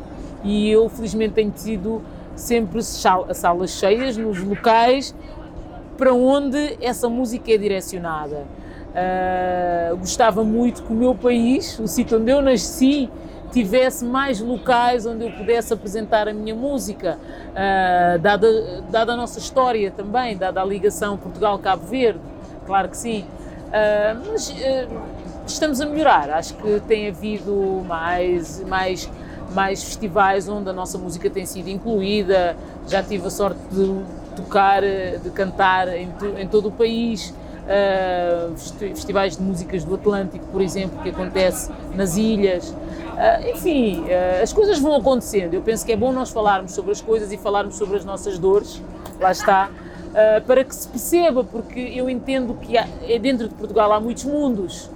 e 0.44 0.70
eu 0.70 0.90
felizmente 0.90 1.34
tenho 1.34 1.52
tido 1.52 2.02
sempre 2.36 2.82
salas 2.82 3.72
cheias 3.72 4.18
nos 4.18 4.40
locais 4.40 5.14
para 5.98 6.14
onde 6.14 6.78
essa 6.82 7.08
música 7.08 7.52
é 7.52 7.58
direcionada. 7.58 8.46
Uh, 8.92 9.96
gostava 9.98 10.44
muito 10.44 10.84
que 10.84 10.92
o 10.92 10.96
meu 10.96 11.14
país, 11.16 11.80
o 11.80 11.88
sítio 11.88 12.20
onde 12.20 12.32
eu 12.32 12.42
nasci, 12.42 13.10
tivesse 13.52 14.04
mais 14.04 14.42
locais 14.42 15.06
onde 15.06 15.26
eu 15.26 15.32
pudesse 15.32 15.74
apresentar 15.74 16.28
a 16.28 16.34
minha 16.34 16.56
música, 16.56 17.18
uh, 17.52 18.20
dada, 18.20 18.82
dada 18.90 19.14
a 19.14 19.16
nossa 19.16 19.40
história 19.40 19.92
também, 19.92 20.36
dada 20.36 20.62
a 20.62 20.66
ligação 20.66 21.18
Portugal-Cabo 21.18 21.86
Verde, 21.86 22.20
claro 22.66 22.90
que 22.90 22.98
sim. 22.98 23.24
Uh, 23.68 24.32
mas 24.32 24.54
estamos 25.54 25.82
a 25.82 25.86
melhorar, 25.86 26.30
acho 26.32 26.54
que 26.56 26.80
tem 26.82 27.08
havido 27.08 27.84
mais, 27.86 28.64
mais 28.66 29.10
mais 29.54 29.84
festivais 29.84 30.48
onde 30.48 30.70
a 30.70 30.74
nossa 30.74 30.98
música 30.98 31.30
tem 31.30 31.46
sido 31.46 31.70
incluída. 31.70 32.56
Já 32.88 33.04
tive 33.04 33.28
a 33.28 33.30
sorte 33.30 33.60
de 33.70 34.02
tocar, 34.36 34.82
de 34.82 35.30
cantar 35.32 35.88
em, 35.90 36.10
em 36.38 36.48
todo 36.48 36.70
o 36.70 36.72
país. 36.72 37.34
Uh, 37.62 38.58
festivais 38.58 39.38
de 39.38 39.44
músicas 39.44 39.84
do 39.84 39.94
Atlântico, 39.94 40.46
por 40.48 40.62
exemplo, 40.62 41.00
que 41.04 41.10
acontece 41.10 41.72
nas 41.96 42.18
ilhas. 42.18 42.70
Uh, 42.70 43.52
enfim, 43.54 44.02
uh, 44.02 44.42
as 44.42 44.52
coisas 44.52 44.80
vão 44.80 44.96
acontecendo. 44.96 45.54
Eu 45.54 45.62
penso 45.62 45.86
que 45.86 45.92
é 45.92 45.96
bom 45.96 46.12
nós 46.12 46.32
falarmos 46.32 46.74
sobre 46.74 46.92
as 46.92 47.00
coisas 47.00 47.32
e 47.32 47.38
falarmos 47.38 47.76
sobre 47.76 47.98
as 47.98 48.04
nossas 48.04 48.40
dores, 48.40 48.82
lá 49.20 49.32
está, 49.32 49.70
para 50.46 50.64
que 50.66 50.76
se 50.76 50.88
perceba, 50.88 51.44
porque 51.44 51.80
eu 51.80 52.10
entendo 52.10 52.56
que 52.56 52.78
há, 52.78 52.86
é 53.08 53.18
dentro 53.18 53.48
de 53.48 53.54
Portugal 53.54 53.94
há 53.94 54.00
muitos 54.02 54.26
mundos 54.26 54.90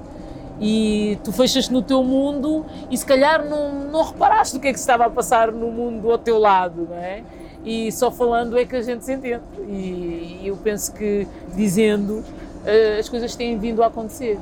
e 0.60 1.18
tu 1.24 1.32
fechas 1.32 1.70
no 1.70 1.82
teu 1.82 2.04
mundo 2.04 2.66
e 2.90 2.98
se 2.98 3.06
calhar 3.06 3.46
não, 3.46 3.74
não 3.92 4.04
reparaste 4.04 4.58
o 4.58 4.60
que 4.60 4.68
é 4.70 4.74
que 4.74 4.80
estava 4.80 5.06
a 5.06 5.10
passar 5.10 5.52
no 5.52 5.70
mundo 5.70 6.12
ao 6.12 6.18
teu 6.18 6.38
lado, 6.38 6.88
não 6.90 6.98
é? 6.98 7.24
E 7.66 7.92
só 7.92 8.12
falando 8.12 8.58
é 8.58 8.64
que 8.64 8.76
a 8.76 8.82
gente 8.82 9.04
se 9.04 9.14
entende. 9.14 9.42
E, 9.68 10.42
eu 10.44 10.56
penso 10.56 10.94
que 10.94 11.28
dizendo 11.56 12.20
uh, 12.20 13.00
as 13.00 13.10
coisas 13.10 13.36
têm 13.36 13.58
vindo 13.58 13.82
a 13.82 13.88
acontecer. 13.88 14.38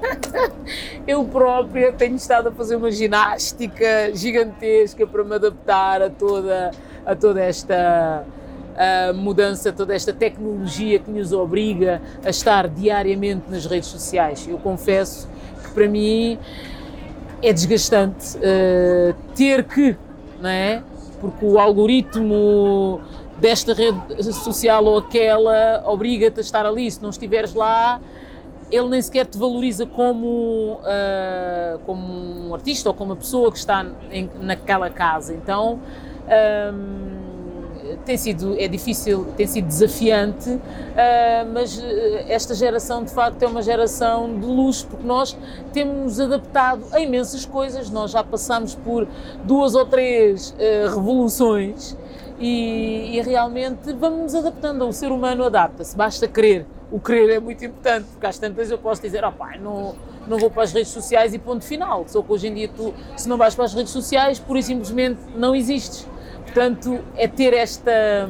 eu 1.06 1.24
própria 1.24 1.92
tenho 1.92 2.14
estado 2.14 2.50
a 2.50 2.52
fazer 2.52 2.76
uma 2.76 2.90
ginástica 2.92 4.14
gigantesca 4.14 5.04
para 5.04 5.24
me 5.24 5.34
adaptar 5.34 6.00
a 6.00 6.08
toda, 6.08 6.70
a 7.04 7.16
toda 7.16 7.42
esta 7.42 8.24
a 8.78 9.12
mudança, 9.12 9.72
toda 9.72 9.92
esta 9.92 10.12
tecnologia 10.12 11.00
que 11.00 11.10
nos 11.10 11.32
obriga 11.32 12.00
a 12.24 12.30
estar 12.30 12.68
diariamente 12.68 13.50
nas 13.50 13.66
redes 13.66 13.88
sociais. 13.88 14.46
Eu 14.48 14.58
confesso 14.58 15.28
que 15.64 15.70
para 15.72 15.88
mim 15.88 16.38
é 17.42 17.52
desgastante 17.52 18.36
uh, 18.36 19.14
ter 19.34 19.64
que, 19.64 19.96
não 20.40 20.48
é? 20.48 20.80
Porque 21.20 21.44
o 21.44 21.58
algoritmo 21.58 23.00
desta 23.40 23.74
rede 23.74 23.98
social 24.32 24.84
ou 24.84 24.98
aquela 24.98 25.82
obriga-te 25.84 26.38
a 26.38 26.40
estar 26.40 26.64
ali. 26.64 26.88
Se 26.88 27.02
não 27.02 27.10
estiveres 27.10 27.54
lá, 27.54 28.00
ele 28.70 28.88
nem 28.90 29.02
sequer 29.02 29.26
te 29.26 29.36
valoriza 29.36 29.86
como, 29.86 30.80
uh, 30.82 31.80
como 31.84 32.48
um 32.48 32.54
artista 32.54 32.88
ou 32.88 32.94
como 32.94 33.10
uma 33.10 33.16
pessoa 33.16 33.50
que 33.50 33.58
está 33.58 33.84
em, 34.12 34.30
naquela 34.40 34.88
casa. 34.88 35.34
Então. 35.34 35.80
Um, 36.72 37.27
tem 38.04 38.16
sido 38.16 38.58
é 38.58 38.68
difícil, 38.68 39.26
tem 39.36 39.46
sido 39.46 39.66
desafiante, 39.66 40.50
uh, 40.50 40.60
mas 41.52 41.80
eh, 41.82 42.26
esta 42.28 42.54
geração 42.54 43.04
de 43.04 43.10
facto 43.10 43.42
é 43.42 43.46
uma 43.46 43.62
geração 43.62 44.38
de 44.38 44.46
luz 44.46 44.82
porque 44.82 45.06
nós 45.06 45.36
temos 45.72 46.20
adaptado 46.20 46.84
a 46.92 47.00
imensas 47.00 47.44
coisas. 47.44 47.90
Nós 47.90 48.10
já 48.10 48.22
passamos 48.22 48.74
por 48.74 49.06
duas 49.44 49.74
ou 49.74 49.86
três 49.86 50.50
uh, 50.50 50.94
revoluções 50.94 51.96
e, 52.38 53.16
e, 53.16 53.22
realmente 53.22 53.92
vamos 53.92 54.34
adaptando. 54.34 54.86
O 54.86 54.92
ser 54.92 55.10
humano 55.10 55.44
adapta-se, 55.44 55.96
basta 55.96 56.26
querer. 56.28 56.66
O 56.90 56.98
querer 56.98 57.34
é 57.34 57.40
muito 57.40 57.64
importante, 57.64 58.06
porque 58.12 58.26
às 58.26 58.38
tantas 58.38 58.70
eu 58.70 58.78
posso 58.78 59.02
dizer, 59.02 59.24
oh, 59.24 59.32
pai, 59.32 59.58
não, 59.58 59.94
não 60.26 60.38
vou 60.38 60.50
para 60.50 60.62
as 60.62 60.72
redes 60.72 60.88
sociais 60.88 61.34
e 61.34 61.38
ponto 61.38 61.64
final. 61.64 62.04
Só 62.06 62.22
que 62.22 62.32
hoje 62.32 62.48
em 62.48 62.54
dia 62.54 62.68
tu, 62.68 62.94
se 63.16 63.28
não 63.28 63.36
vais 63.36 63.54
para 63.54 63.64
as 63.64 63.74
redes 63.74 63.92
sociais, 63.92 64.38
pura 64.38 64.58
e 64.58 64.62
simplesmente 64.62 65.20
não 65.36 65.54
existes. 65.54 66.06
Portanto, 66.58 66.98
é 67.16 67.28
ter 67.28 67.54
esta 67.54 68.28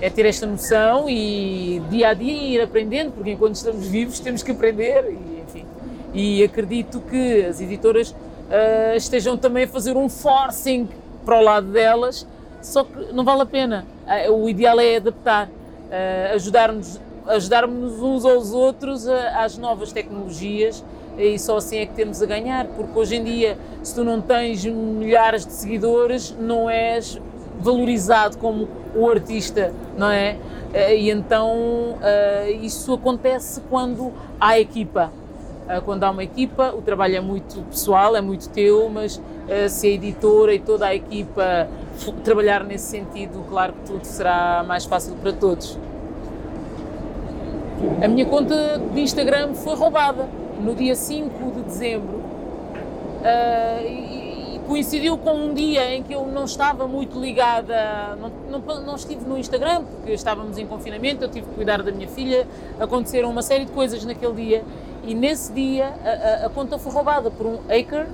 é 0.00 0.10
ter 0.10 0.26
esta 0.26 0.44
noção 0.46 1.08
e 1.08 1.80
dia 1.88 2.08
a 2.08 2.14
dia 2.14 2.32
ir 2.32 2.60
aprendendo, 2.60 3.12
porque 3.12 3.30
enquanto 3.30 3.54
estamos 3.54 3.86
vivos 3.86 4.18
temos 4.18 4.42
que 4.42 4.50
aprender 4.50 5.04
e 5.08 5.40
enfim. 5.40 5.64
E 6.12 6.42
acredito 6.42 7.00
que 7.02 7.44
as 7.44 7.60
editoras 7.60 8.10
uh, 8.10 8.96
estejam 8.96 9.36
também 9.36 9.62
a 9.62 9.68
fazer 9.68 9.96
um 9.96 10.08
forcing 10.08 10.88
para 11.24 11.38
o 11.38 11.40
lado 11.40 11.68
delas, 11.68 12.26
só 12.60 12.82
que 12.82 13.12
não 13.12 13.22
vale 13.22 13.42
a 13.42 13.46
pena. 13.46 13.86
Uh, 14.28 14.32
o 14.32 14.48
ideal 14.48 14.80
é 14.80 14.96
adaptar, 14.96 15.46
uh, 15.46 16.34
ajudar-nos 16.34 17.00
uns 18.02 18.24
aos 18.24 18.52
outros 18.52 19.06
às 19.06 19.56
novas 19.56 19.92
tecnologias 19.92 20.82
e 21.18 21.38
só 21.38 21.56
assim 21.56 21.78
é 21.78 21.86
que 21.86 21.94
temos 21.94 22.22
a 22.22 22.26
ganhar, 22.26 22.66
porque 22.68 22.96
hoje 22.96 23.16
em 23.16 23.24
dia, 23.24 23.58
se 23.82 23.94
tu 23.94 24.04
não 24.04 24.20
tens 24.20 24.64
milhares 24.64 25.44
de 25.44 25.52
seguidores, 25.52 26.34
não 26.38 26.70
és 26.70 27.20
valorizado 27.60 28.38
como 28.38 28.68
o 28.94 29.08
artista, 29.10 29.72
não 29.96 30.10
é? 30.10 30.36
Eh, 30.72 30.96
e 30.96 31.10
então 31.10 31.96
eh, 32.02 32.52
isso 32.62 32.94
acontece 32.94 33.60
quando 33.68 34.12
há 34.40 34.58
equipa. 34.58 35.10
Eh, 35.68 35.80
quando 35.80 36.04
há 36.04 36.10
uma 36.10 36.22
equipa, 36.22 36.72
o 36.76 36.82
trabalho 36.82 37.16
é 37.16 37.20
muito 37.20 37.62
pessoal, 37.64 38.14
é 38.14 38.20
muito 38.20 38.48
teu, 38.50 38.88
mas 38.88 39.20
se 39.70 39.86
a 39.86 39.90
editora 39.90 40.54
e 40.54 40.58
toda 40.58 40.86
a 40.86 40.94
equipa 40.94 41.66
trabalhar 42.22 42.62
nesse 42.64 42.84
sentido, 42.84 43.42
claro 43.48 43.72
que 43.72 43.92
tudo 43.92 44.04
será 44.04 44.62
mais 44.62 44.84
fácil 44.84 45.14
para 45.14 45.32
todos. 45.32 45.78
A 48.02 48.08
minha 48.08 48.26
conta 48.26 48.78
de 48.92 49.00
Instagram 49.00 49.54
foi 49.54 49.74
roubada 49.74 50.28
no 50.60 50.74
dia 50.74 50.94
5 50.94 51.52
de 51.52 51.62
dezembro 51.62 52.16
uh, 52.16 53.86
e, 53.86 54.56
e, 54.56 54.60
coincidiu 54.66 55.16
com 55.16 55.32
um 55.32 55.54
dia 55.54 55.94
em 55.94 56.02
que 56.02 56.12
eu 56.12 56.26
não 56.26 56.44
estava 56.44 56.86
muito 56.86 57.18
ligada, 57.18 58.16
não, 58.16 58.60
não, 58.60 58.82
não, 58.82 58.94
estive 58.96 59.24
no 59.24 59.38
Instagram 59.38 59.84
porque 59.84 60.12
estávamos 60.12 60.58
em 60.58 60.66
confinamento, 60.66 61.24
eu 61.24 61.28
tive 61.28 61.46
que 61.46 61.54
cuidar 61.54 61.82
da 61.82 61.90
minha 61.90 62.08
filha, 62.08 62.46
aconteceram 62.78 63.30
uma 63.30 63.42
série 63.42 63.64
de 63.64 63.72
coisas 63.72 64.04
naquele 64.04 64.34
dia 64.34 64.64
e 65.04 65.14
nesse 65.14 65.52
dia 65.52 65.94
a, 66.04 66.44
a, 66.44 66.46
a 66.46 66.48
conta 66.50 66.78
foi 66.78 66.92
roubada 66.92 67.30
por 67.30 67.46
um 67.46 67.58
hacker 67.68 68.06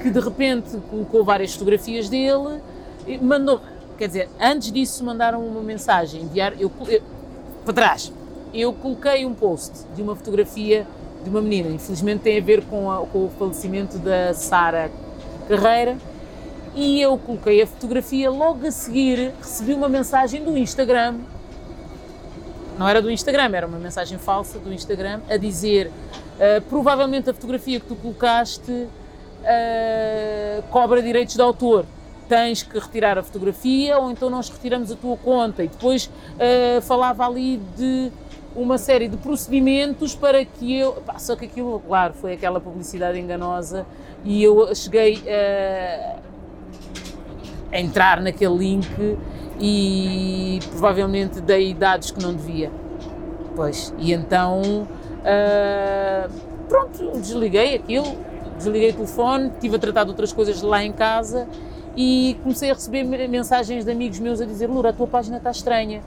que 0.00 0.10
de 0.10 0.20
repente 0.20 0.76
colocou 0.90 1.24
várias 1.24 1.52
fotografias 1.52 2.08
dele 2.08 2.60
e 3.06 3.18
mandou, 3.18 3.60
quer 3.96 4.08
dizer, 4.08 4.28
antes 4.40 4.72
disso 4.72 5.04
mandaram 5.04 5.46
uma 5.46 5.60
mensagem, 5.60 6.22
enviar, 6.22 6.60
eu, 6.60 6.70
eu 6.88 7.02
para 7.64 7.72
trás, 7.72 8.12
eu 8.52 8.72
coloquei 8.72 9.24
um 9.24 9.34
post 9.34 9.86
de 9.94 10.02
uma 10.02 10.14
fotografia 10.14 10.86
de 11.24 11.30
uma 11.30 11.40
menina. 11.40 11.68
Infelizmente 11.70 12.20
tem 12.20 12.38
a 12.38 12.42
ver 12.42 12.62
com, 12.66 12.90
a, 12.90 13.04
com 13.06 13.26
o 13.26 13.30
falecimento 13.38 13.98
da 13.98 14.32
Sara 14.34 14.90
Carreira. 15.48 15.96
E 16.74 17.00
eu 17.00 17.16
coloquei 17.16 17.62
a 17.62 17.66
fotografia, 17.66 18.30
logo 18.30 18.66
a 18.66 18.70
seguir 18.70 19.32
recebi 19.38 19.74
uma 19.74 19.88
mensagem 19.88 20.44
do 20.44 20.56
Instagram. 20.56 21.16
Não 22.78 22.88
era 22.88 23.00
do 23.00 23.10
Instagram, 23.10 23.50
era 23.54 23.66
uma 23.66 23.78
mensagem 23.78 24.18
falsa 24.18 24.58
do 24.58 24.72
Instagram 24.72 25.20
a 25.28 25.36
dizer 25.36 25.86
uh, 25.86 26.60
provavelmente 26.68 27.30
a 27.30 27.34
fotografia 27.34 27.78
que 27.78 27.86
tu 27.86 27.94
colocaste 27.94 28.72
uh, 28.72 30.62
cobra 30.70 31.00
direitos 31.00 31.36
de 31.36 31.40
autor 31.40 31.86
tens 32.28 32.62
que 32.62 32.78
retirar 32.78 33.18
a 33.18 33.22
fotografia 33.22 33.98
ou 33.98 34.10
então 34.10 34.30
nós 34.30 34.48
retiramos 34.48 34.90
a 34.90 34.96
tua 34.96 35.16
conta. 35.16 35.62
E 35.62 35.68
depois 35.68 36.06
uh, 36.06 36.80
falava 36.82 37.26
ali 37.26 37.60
de 37.76 38.10
uma 38.54 38.78
série 38.78 39.08
de 39.08 39.16
procedimentos 39.16 40.14
para 40.14 40.44
que 40.44 40.78
eu. 40.78 40.92
Pá, 40.92 41.18
só 41.18 41.34
que 41.36 41.44
aquilo, 41.44 41.80
claro, 41.80 42.14
foi 42.14 42.34
aquela 42.34 42.60
publicidade 42.60 43.18
enganosa 43.18 43.86
e 44.24 44.42
eu 44.42 44.74
cheguei 44.74 45.22
a, 45.28 46.16
a 47.72 47.80
entrar 47.80 48.20
naquele 48.20 48.56
link 48.56 49.18
e 49.60 50.60
provavelmente 50.70 51.40
dei 51.40 51.74
dados 51.74 52.10
que 52.10 52.22
não 52.22 52.34
devia. 52.34 52.70
Pois, 53.54 53.94
e 53.98 54.12
então. 54.12 54.86
Uh, 55.24 56.30
pronto, 56.68 57.18
desliguei 57.18 57.74
aquilo, 57.74 58.06
desliguei 58.58 58.90
o 58.90 58.94
telefone, 58.94 59.48
estive 59.48 59.76
a 59.76 59.78
tratar 59.78 60.04
de 60.04 60.10
outras 60.10 60.32
coisas 60.32 60.60
lá 60.60 60.84
em 60.84 60.92
casa 60.92 61.48
e 61.96 62.36
comecei 62.42 62.70
a 62.70 62.74
receber 62.74 63.04
mensagens 63.28 63.84
de 63.84 63.90
amigos 63.90 64.18
meus 64.18 64.40
a 64.40 64.44
dizer: 64.44 64.68
Lura, 64.68 64.90
a 64.90 64.92
tua 64.92 65.06
página 65.06 65.38
está 65.38 65.50
estranha 65.50 66.02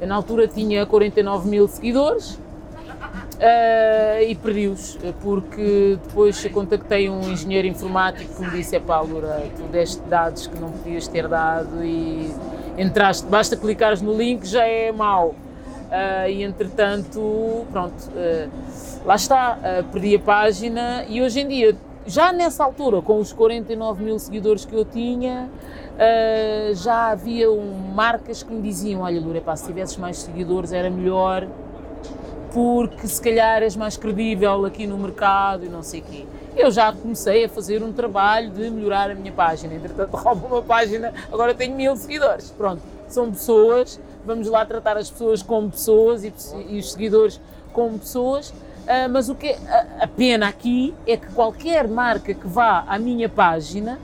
Eu, 0.00 0.06
na 0.06 0.14
altura 0.14 0.46
tinha 0.46 0.84
49 0.84 1.48
mil 1.48 1.66
seguidores 1.68 2.34
uh, 2.34 4.22
e 4.26 4.34
perdi-os, 4.34 4.98
porque 5.22 5.98
depois 6.06 6.46
contactei 6.48 7.08
um 7.08 7.20
engenheiro 7.30 7.66
informático 7.66 8.34
que 8.34 8.40
me 8.42 8.50
disse: 8.50 8.76
é 8.76 8.80
pá, 8.80 9.00
Lura, 9.00 9.42
tu 9.56 9.62
deste 9.64 10.02
dados 10.02 10.46
que 10.46 10.58
não 10.58 10.70
podias 10.70 11.08
ter 11.08 11.26
dado 11.28 11.82
e 11.84 12.30
entraste, 12.76 13.26
basta 13.26 13.56
clicares 13.56 14.02
no 14.02 14.16
link, 14.16 14.46
já 14.46 14.66
é 14.66 14.92
mau. 14.92 15.34
Uh, 15.86 16.28
e 16.28 16.42
entretanto, 16.42 17.64
pronto, 17.70 18.10
uh, 18.10 18.50
lá 19.04 19.14
está, 19.14 19.56
perdi 19.92 20.16
a 20.16 20.18
página 20.18 21.04
e 21.08 21.22
hoje 21.22 21.40
em 21.40 21.48
dia 21.48 21.76
já 22.06 22.32
nessa 22.32 22.64
altura, 22.64 23.02
com 23.02 23.18
os 23.18 23.32
49 23.32 24.04
mil 24.04 24.18
seguidores 24.18 24.64
que 24.64 24.74
eu 24.74 24.84
tinha, 24.84 25.50
uh, 25.94 26.74
já 26.74 27.10
havia 27.10 27.50
um, 27.50 27.92
marcas 27.94 28.42
que 28.42 28.52
me 28.52 28.62
diziam: 28.62 29.02
Olha, 29.02 29.20
Lura, 29.20 29.40
pá, 29.40 29.56
se 29.56 29.66
tivesses 29.66 29.96
mais 29.96 30.18
seguidores 30.18 30.72
era 30.72 30.88
melhor, 30.88 31.48
porque 32.52 33.08
se 33.08 33.20
calhar 33.20 33.62
és 33.62 33.74
mais 33.74 33.96
credível 33.96 34.64
aqui 34.64 34.86
no 34.86 34.96
mercado 34.96 35.64
e 35.64 35.68
não 35.68 35.82
sei 35.82 36.00
o 36.00 36.04
quê. 36.04 36.26
Eu 36.56 36.70
já 36.70 36.92
comecei 36.92 37.44
a 37.44 37.48
fazer 37.48 37.82
um 37.82 37.92
trabalho 37.92 38.50
de 38.50 38.70
melhorar 38.70 39.10
a 39.10 39.14
minha 39.14 39.32
página. 39.32 39.74
Entretanto, 39.74 40.14
roubo 40.16 40.46
uma 40.46 40.62
página, 40.62 41.12
agora 41.30 41.54
tenho 41.54 41.74
mil 41.74 41.96
seguidores. 41.96 42.50
Pronto, 42.50 42.80
são 43.08 43.30
pessoas, 43.30 44.00
vamos 44.24 44.48
lá 44.48 44.64
tratar 44.64 44.96
as 44.96 45.10
pessoas 45.10 45.42
como 45.42 45.70
pessoas 45.70 46.24
e, 46.24 46.32
e 46.68 46.78
os 46.78 46.92
seguidores 46.92 47.40
como 47.72 47.98
pessoas 47.98 48.54
Uh, 48.86 49.10
mas 49.10 49.28
o 49.28 49.34
que 49.34 49.50
a, 49.50 50.04
a, 50.04 50.06
pena 50.06 50.46
aqui 50.46 50.94
é 51.08 51.16
que 51.16 51.26
qualquer 51.32 51.88
marca 51.88 52.32
que 52.32 52.46
vá 52.46 52.84
à 52.86 52.96
minha 53.00 53.28
página 53.28 53.98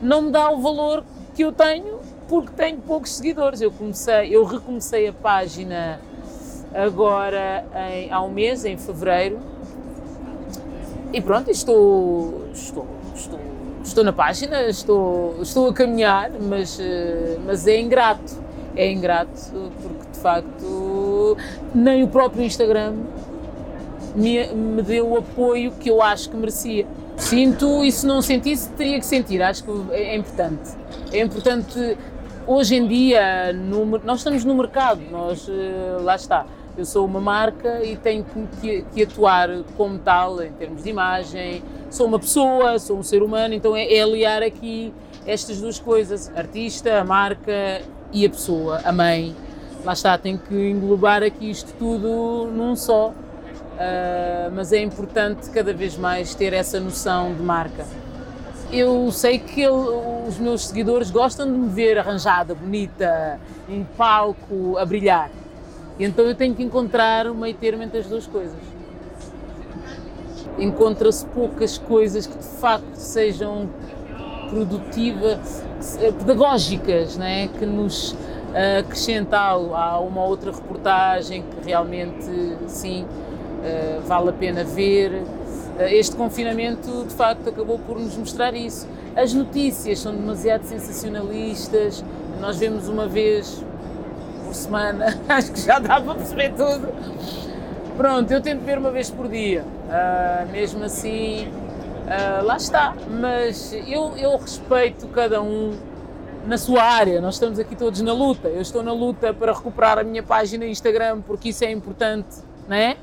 não 0.00 0.22
me 0.22 0.30
dá 0.30 0.50
o 0.50 0.58
valor 0.58 1.04
que 1.34 1.44
eu 1.44 1.52
tenho 1.52 1.98
porque 2.26 2.50
tenho 2.56 2.78
poucos 2.78 3.12
seguidores. 3.12 3.60
Eu 3.60 3.70
comecei, 3.70 4.34
eu 4.34 4.42
recomecei 4.44 5.08
a 5.08 5.12
página 5.12 6.00
agora 6.74 7.66
em, 7.92 8.10
há 8.10 8.22
um 8.22 8.30
mês, 8.30 8.64
em 8.64 8.78
fevereiro, 8.78 9.38
e 11.12 11.20
pronto, 11.20 11.50
estou, 11.50 12.48
estou, 12.52 12.86
estou, 13.14 13.40
estou 13.82 14.04
na 14.04 14.12
página, 14.12 14.62
estou, 14.62 15.42
estou 15.42 15.68
a 15.68 15.74
caminhar, 15.74 16.30
mas, 16.30 16.78
uh, 16.78 17.40
mas 17.44 17.66
é 17.66 17.78
ingrato. 17.78 18.48
É 18.76 18.90
ingrato 18.90 19.72
porque 19.82 20.12
de 20.12 20.18
facto 20.20 21.36
nem 21.74 22.04
o 22.04 22.08
próprio 22.08 22.44
Instagram 22.44 22.94
me, 24.18 24.46
me 24.48 24.82
deu 24.82 25.08
o 25.08 25.18
apoio 25.18 25.72
que 25.72 25.88
eu 25.88 26.02
acho 26.02 26.28
que 26.28 26.36
merecia. 26.36 26.86
Sinto 27.16 27.84
e 27.84 27.92
se 27.92 28.06
não 28.06 28.20
sentisse, 28.20 28.68
teria 28.70 28.98
que 28.98 29.06
sentir. 29.06 29.40
Acho 29.42 29.64
que 29.64 29.70
é 29.92 30.16
importante. 30.16 30.70
É 31.12 31.20
importante, 31.20 31.96
hoje 32.46 32.76
em 32.76 32.86
dia, 32.86 33.52
no, 33.52 33.86
nós 33.98 34.18
estamos 34.18 34.44
no 34.44 34.54
mercado, 34.54 35.00
nós, 35.10 35.48
eh, 35.48 36.00
lá 36.02 36.16
está. 36.16 36.46
Eu 36.76 36.84
sou 36.84 37.04
uma 37.04 37.20
marca 37.20 37.84
e 37.84 37.96
tenho 37.96 38.24
que, 38.60 38.84
que, 38.94 39.02
atuar 39.02 39.48
como 39.76 39.98
tal, 39.98 40.40
em 40.42 40.52
termos 40.52 40.84
de 40.84 40.90
imagem. 40.90 41.62
Sou 41.90 42.06
uma 42.06 42.20
pessoa, 42.20 42.78
sou 42.78 42.98
um 42.98 43.02
ser 43.02 43.20
humano, 43.22 43.52
então 43.54 43.74
é, 43.74 43.92
é 43.92 44.02
aliar 44.02 44.42
aqui 44.42 44.92
estas 45.26 45.60
duas 45.60 45.80
coisas: 45.80 46.30
artista, 46.36 47.00
a 47.00 47.04
marca 47.04 47.82
e 48.12 48.24
a 48.24 48.30
pessoa, 48.30 48.80
a 48.84 48.92
mãe. 48.92 49.34
Lá 49.84 49.92
está, 49.92 50.16
tenho 50.18 50.38
que 50.38 50.54
englobar 50.54 51.22
aqui 51.22 51.50
isto 51.50 51.72
tudo 51.78 52.48
num 52.52 52.76
só. 52.76 53.12
Uh, 53.78 54.50
mas 54.52 54.72
é 54.72 54.82
importante 54.82 55.48
cada 55.50 55.72
vez 55.72 55.96
mais 55.96 56.34
ter 56.34 56.52
essa 56.52 56.80
noção 56.80 57.32
de 57.32 57.40
marca. 57.40 57.86
Eu 58.72 59.10
sei 59.12 59.38
que 59.38 59.62
ele, 59.62 60.26
os 60.26 60.36
meus 60.36 60.66
seguidores 60.66 61.12
gostam 61.12 61.46
de 61.46 61.52
me 61.52 61.68
ver 61.68 61.96
arranjada, 61.96 62.56
bonita, 62.56 63.38
em 63.68 63.84
palco, 63.96 64.76
a 64.76 64.84
brilhar. 64.84 65.30
E 65.96 66.04
então 66.04 66.24
eu 66.24 66.34
tenho 66.34 66.56
que 66.56 66.62
encontrar 66.62 67.28
o 67.28 67.34
meio 67.36 67.54
termo 67.54 67.82
entre 67.84 68.00
as 68.00 68.06
duas 68.06 68.26
coisas. 68.26 68.56
Encontra-se 70.58 71.24
poucas 71.26 71.78
coisas 71.78 72.26
que 72.26 72.36
de 72.36 72.44
facto 72.44 72.94
sejam 72.96 73.70
produtivas, 74.50 75.64
pedagógicas, 76.18 77.16
né? 77.16 77.48
que 77.58 77.64
nos 77.64 78.16
acrescentam 78.80 79.74
a 79.76 80.00
uma 80.00 80.24
outra 80.24 80.50
reportagem 80.50 81.42
que 81.42 81.68
realmente, 81.68 82.26
sim, 82.66 83.06
uh, 83.58 84.00
vale 84.06 84.30
a 84.30 84.32
pena 84.32 84.64
ver. 84.64 85.12
Uh, 85.12 85.82
este 85.90 86.16
confinamento, 86.16 87.04
de 87.06 87.14
facto, 87.14 87.48
acabou 87.48 87.78
por 87.78 87.98
nos 87.98 88.16
mostrar 88.16 88.54
isso. 88.54 88.88
As 89.16 89.32
notícias 89.32 89.98
são 90.00 90.14
demasiado 90.14 90.64
sensacionalistas, 90.64 92.04
nós 92.40 92.58
vemos 92.58 92.88
uma 92.88 93.06
vez 93.06 93.64
por 94.44 94.54
semana, 94.54 95.18
acho 95.28 95.52
que 95.52 95.60
já 95.60 95.78
dá 95.78 96.00
para 96.00 96.14
perceber 96.14 96.50
tudo. 96.50 96.88
Pronto, 97.96 98.30
eu 98.30 98.40
tento 98.40 98.60
ver 98.64 98.78
uma 98.78 98.90
vez 98.90 99.10
por 99.10 99.28
dia, 99.28 99.64
uh, 99.64 100.50
mesmo 100.52 100.84
assim, 100.84 101.48
lá 102.44 102.56
está. 102.56 102.94
Mas 103.10 103.72
eu, 103.86 104.16
eu 104.16 104.36
respeito 104.36 105.08
cada 105.08 105.42
um 105.42 105.76
na 106.48 106.56
sua 106.56 106.82
área, 106.82 107.20
nós 107.20 107.34
estamos 107.34 107.58
aqui 107.58 107.76
todos 107.76 108.00
na 108.00 108.12
luta. 108.12 108.48
Eu 108.48 108.62
estou 108.62 108.82
na 108.82 108.92
luta 108.92 109.34
para 109.34 109.52
recuperar 109.52 109.98
a 109.98 110.02
minha 110.02 110.22
página 110.22 110.64
Instagram 110.66 111.20
porque 111.20 111.50
isso 111.50 111.62
é 111.62 111.70
importante, 111.70 112.38
não 112.66 112.76
é? 112.76 112.96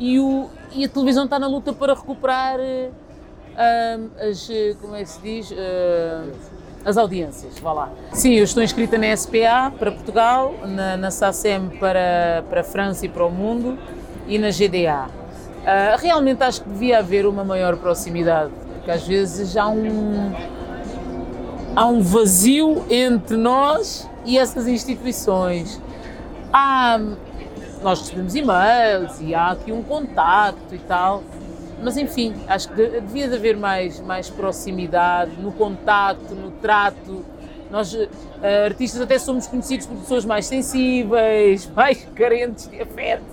E, 0.00 0.18
o, 0.18 0.48
e 0.72 0.84
a 0.84 0.88
televisão 0.88 1.24
está 1.24 1.38
na 1.38 1.46
luta 1.46 1.72
para 1.72 1.94
recuperar 1.94 2.58
uh, 2.58 4.28
as, 4.28 4.50
como 4.80 4.96
é 4.96 5.02
que 5.02 5.08
se 5.10 5.20
diz, 5.20 5.50
uh, 5.50 6.32
as 6.84 6.96
audiências, 6.96 7.58
vá 7.58 7.72
lá. 7.72 7.90
Sim, 8.12 8.32
eu 8.32 8.44
estou 8.44 8.62
inscrita 8.62 8.96
na 8.96 9.14
SPA 9.14 9.70
para 9.78 9.92
Portugal, 9.92 10.54
na, 10.66 10.96
na 10.96 11.10
SACEM 11.10 11.68
para, 11.78 12.42
para 12.48 12.62
a 12.62 12.64
França 12.64 13.04
e 13.04 13.08
para 13.08 13.24
o 13.24 13.30
mundo 13.30 13.78
e 14.26 14.38
na 14.38 14.48
GDA. 14.48 15.06
Uh, 15.06 15.98
realmente 15.98 16.42
acho 16.42 16.62
que 16.62 16.70
devia 16.70 17.00
haver 17.00 17.26
uma 17.26 17.44
maior 17.44 17.76
proximidade, 17.76 18.50
porque 18.74 18.90
às 18.90 19.06
vezes 19.06 19.56
há 19.58 19.68
um, 19.68 20.32
há 21.76 21.86
um 21.86 22.00
vazio 22.00 22.82
entre 22.88 23.36
nós 23.36 24.08
e 24.24 24.38
essas 24.38 24.66
instituições. 24.66 25.78
Há, 26.50 26.98
nós 27.82 28.00
recebemos 28.00 28.34
e-mails 28.34 29.20
e 29.20 29.34
há 29.34 29.52
aqui 29.52 29.72
um 29.72 29.82
contacto 29.82 30.74
e 30.74 30.78
tal, 30.78 31.22
mas 31.82 31.96
enfim, 31.96 32.34
acho 32.46 32.68
que 32.68 32.74
devia 32.74 33.28
de 33.28 33.36
haver 33.36 33.56
mais, 33.56 34.00
mais 34.00 34.28
proximidade 34.28 35.32
no 35.40 35.50
contacto, 35.52 36.34
no 36.34 36.50
trato. 36.50 37.24
Nós, 37.70 37.94
uh, 37.94 38.08
artistas, 38.66 39.00
até 39.00 39.18
somos 39.18 39.46
conhecidos 39.46 39.86
por 39.86 39.96
pessoas 39.98 40.24
mais 40.24 40.46
sensíveis, 40.46 41.70
mais 41.74 42.04
carentes 42.14 42.68
de 42.68 42.82
afeto. 42.82 43.24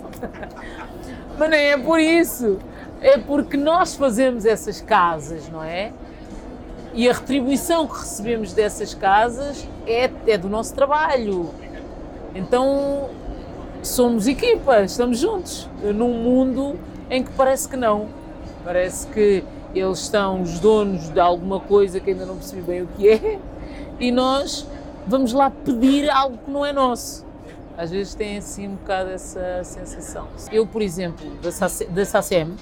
mas 1.38 1.50
não 1.50 1.58
é 1.58 1.78
por 1.78 2.00
isso, 2.00 2.60
é 3.02 3.18
porque 3.18 3.58
nós 3.58 3.96
fazemos 3.96 4.46
essas 4.46 4.80
casas, 4.80 5.50
não 5.50 5.64
é? 5.64 5.92
E 6.94 7.10
a 7.10 7.14
retribuição 7.14 7.86
que 7.86 8.00
recebemos 8.00 8.54
dessas 8.54 8.94
casas 8.94 9.68
é, 9.86 10.10
é 10.26 10.38
do 10.38 10.48
nosso 10.48 10.74
trabalho. 10.74 11.50
Então 12.34 13.10
somos 13.84 14.28
equipa, 14.28 14.82
estamos 14.82 15.20
juntos, 15.20 15.70
num 15.82 16.14
mundo 16.14 16.78
em 17.10 17.24
que 17.24 17.32
parece 17.32 17.68
que 17.68 17.78
não. 17.78 18.08
Parece 18.64 19.08
que 19.08 19.44
eles 19.74 20.00
estão 20.00 20.42
os 20.42 20.60
donos 20.60 21.10
de 21.10 21.20
alguma 21.20 21.60
coisa 21.60 22.00
que 22.00 22.12
ainda 22.12 22.26
não 22.26 22.36
percebi 22.36 22.62
bem 22.62 22.82
o 22.82 22.88
que 22.88 23.10
é 23.10 23.40
e 24.00 24.12
nós 24.12 24.68
vamos 25.06 25.34
lá 25.34 25.50
pedir 25.50 26.10
algo 26.10 26.38
que 26.38 26.52
não 26.52 26.66
é 26.66 26.74
nosso. 26.74 27.26
Às 27.78 27.92
vezes 27.92 28.16
tem 28.16 28.38
assim 28.38 28.68
um 28.68 28.76
bocado 28.76 29.12
essa 29.12 29.64
sensação. 29.64 30.28
Eu, 30.52 30.66
por 30.66 30.82
exemplo, 30.82 31.26
da 31.42 32.06
SACEM, 32.06 32.56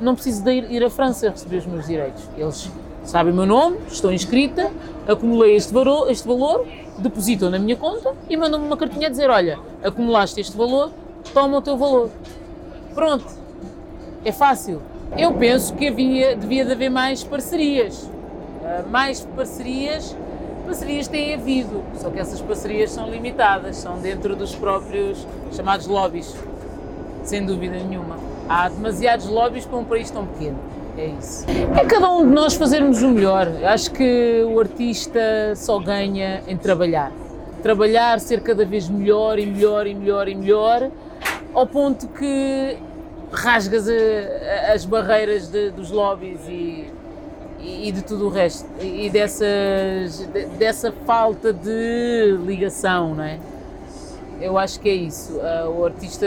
não 0.00 0.14
preciso 0.14 0.44
de 0.44 0.52
ir, 0.52 0.84
à 0.84 0.90
França 0.90 1.30
receber 1.30 1.56
os 1.56 1.66
meus 1.66 1.86
direitos. 1.86 2.22
Eles 2.36 2.70
sabem 3.04 3.32
o 3.32 3.36
meu 3.36 3.46
nome, 3.46 3.78
estou 3.88 4.12
inscrita, 4.12 4.70
acumulei 5.06 5.56
este 5.56 5.72
valor, 5.72 6.10
este 6.10 6.26
valor 6.26 6.66
depositam 6.98 7.50
na 7.50 7.58
minha 7.58 7.76
conta 7.76 8.14
e 8.28 8.36
mandam-me 8.36 8.66
uma 8.66 8.76
cartinha 8.76 9.08
a 9.08 9.10
dizer: 9.10 9.28
Olha, 9.30 9.58
acumulaste 9.82 10.40
este 10.40 10.56
valor, 10.56 10.90
toma 11.32 11.58
o 11.58 11.62
teu 11.62 11.76
valor. 11.76 12.10
Pronto, 12.94 13.26
é 14.24 14.32
fácil. 14.32 14.80
Eu 15.16 15.34
penso 15.34 15.74
que 15.74 15.88
havia, 15.88 16.34
devia 16.34 16.64
de 16.64 16.72
haver 16.72 16.90
mais 16.90 17.22
parcerias. 17.22 18.02
Uh, 18.02 18.88
mais 18.90 19.26
parcerias, 19.36 20.16
parcerias 20.64 21.08
têm 21.08 21.34
havido, 21.34 21.82
só 21.96 22.08
que 22.08 22.18
essas 22.18 22.40
parcerias 22.40 22.92
são 22.92 23.10
limitadas, 23.10 23.76
são 23.76 23.98
dentro 23.98 24.36
dos 24.36 24.54
próprios 24.54 25.26
chamados 25.52 25.86
lobbies, 25.86 26.34
sem 27.24 27.44
dúvida 27.44 27.76
nenhuma. 27.76 28.16
Há 28.48 28.68
demasiados 28.68 29.26
lobbies 29.26 29.66
para 29.66 29.78
um 29.78 29.84
país 29.84 30.10
tão 30.10 30.26
pequeno. 30.26 30.58
É 30.96 31.06
isso. 31.06 31.46
É 31.78 31.84
cada 31.86 32.10
um 32.10 32.26
de 32.26 32.32
nós 32.32 32.54
fazermos 32.54 33.02
o 33.02 33.08
melhor. 33.08 33.48
Acho 33.64 33.90
que 33.90 34.44
o 34.46 34.60
artista 34.60 35.20
só 35.56 35.78
ganha 35.78 36.42
em 36.46 36.56
trabalhar. 36.56 37.10
Trabalhar, 37.62 38.20
ser 38.20 38.40
cada 38.40 38.64
vez 38.64 38.88
melhor 38.88 39.38
e 39.38 39.46
melhor 39.46 39.86
e 39.86 39.94
melhor 39.94 40.28
e 40.28 40.34
melhor, 40.34 40.90
ao 41.54 41.66
ponto 41.66 42.08
que 42.08 42.76
rasgas 43.32 43.88
a, 43.88 44.72
as 44.72 44.84
barreiras 44.84 45.48
de, 45.48 45.70
dos 45.70 45.90
lobbies 45.90 46.40
e, 46.46 46.90
e, 47.60 47.90
de 47.90 48.02
tudo 48.02 48.26
o 48.26 48.28
resto. 48.28 48.68
E 48.80 49.08
dessas, 49.08 50.26
de, 50.32 50.44
dessa 50.58 50.92
falta 51.06 51.52
de 51.52 52.36
ligação, 52.44 53.14
não 53.14 53.24
é? 53.24 53.38
Eu 54.42 54.58
acho 54.58 54.80
que 54.80 54.88
é 54.88 54.94
isso. 54.94 55.34
Uh, 55.34 55.80
o 55.80 55.84
artista, 55.84 56.26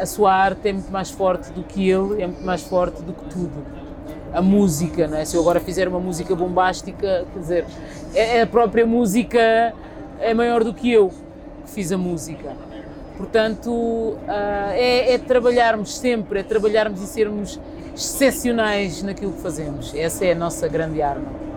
a 0.00 0.06
sua 0.06 0.32
arte 0.32 0.68
é 0.68 0.72
muito 0.72 0.90
mais 0.90 1.10
forte 1.10 1.52
do 1.52 1.62
que 1.62 1.88
ele, 1.88 2.22
é 2.22 2.26
muito 2.26 2.44
mais 2.44 2.62
forte 2.62 3.02
do 3.02 3.12
que 3.12 3.24
tudo. 3.28 3.66
A 4.32 4.40
música, 4.40 5.08
não 5.08 5.18
é? 5.18 5.24
Se 5.24 5.36
eu 5.36 5.40
agora 5.40 5.58
fizer 5.58 5.88
uma 5.88 5.98
música 5.98 6.34
bombástica, 6.36 7.26
quer 7.32 7.38
dizer, 7.38 7.66
é, 8.14 8.38
é 8.38 8.42
a 8.42 8.46
própria 8.46 8.86
música 8.86 9.74
é 10.20 10.32
maior 10.32 10.62
do 10.62 10.72
que 10.72 10.92
eu 10.92 11.08
que 11.64 11.70
fiz 11.70 11.90
a 11.90 11.98
música. 11.98 12.52
Portanto, 13.16 13.70
uh, 13.70 14.18
é, 14.72 15.14
é 15.14 15.18
trabalharmos 15.18 15.98
sempre, 15.98 16.40
é 16.40 16.42
trabalharmos 16.42 17.02
e 17.02 17.06
sermos 17.06 17.60
excepcionais 17.94 19.02
naquilo 19.02 19.32
que 19.32 19.40
fazemos. 19.42 19.92
Essa 19.94 20.26
é 20.26 20.32
a 20.32 20.34
nossa 20.34 20.68
grande 20.68 21.02
arma. 21.02 21.49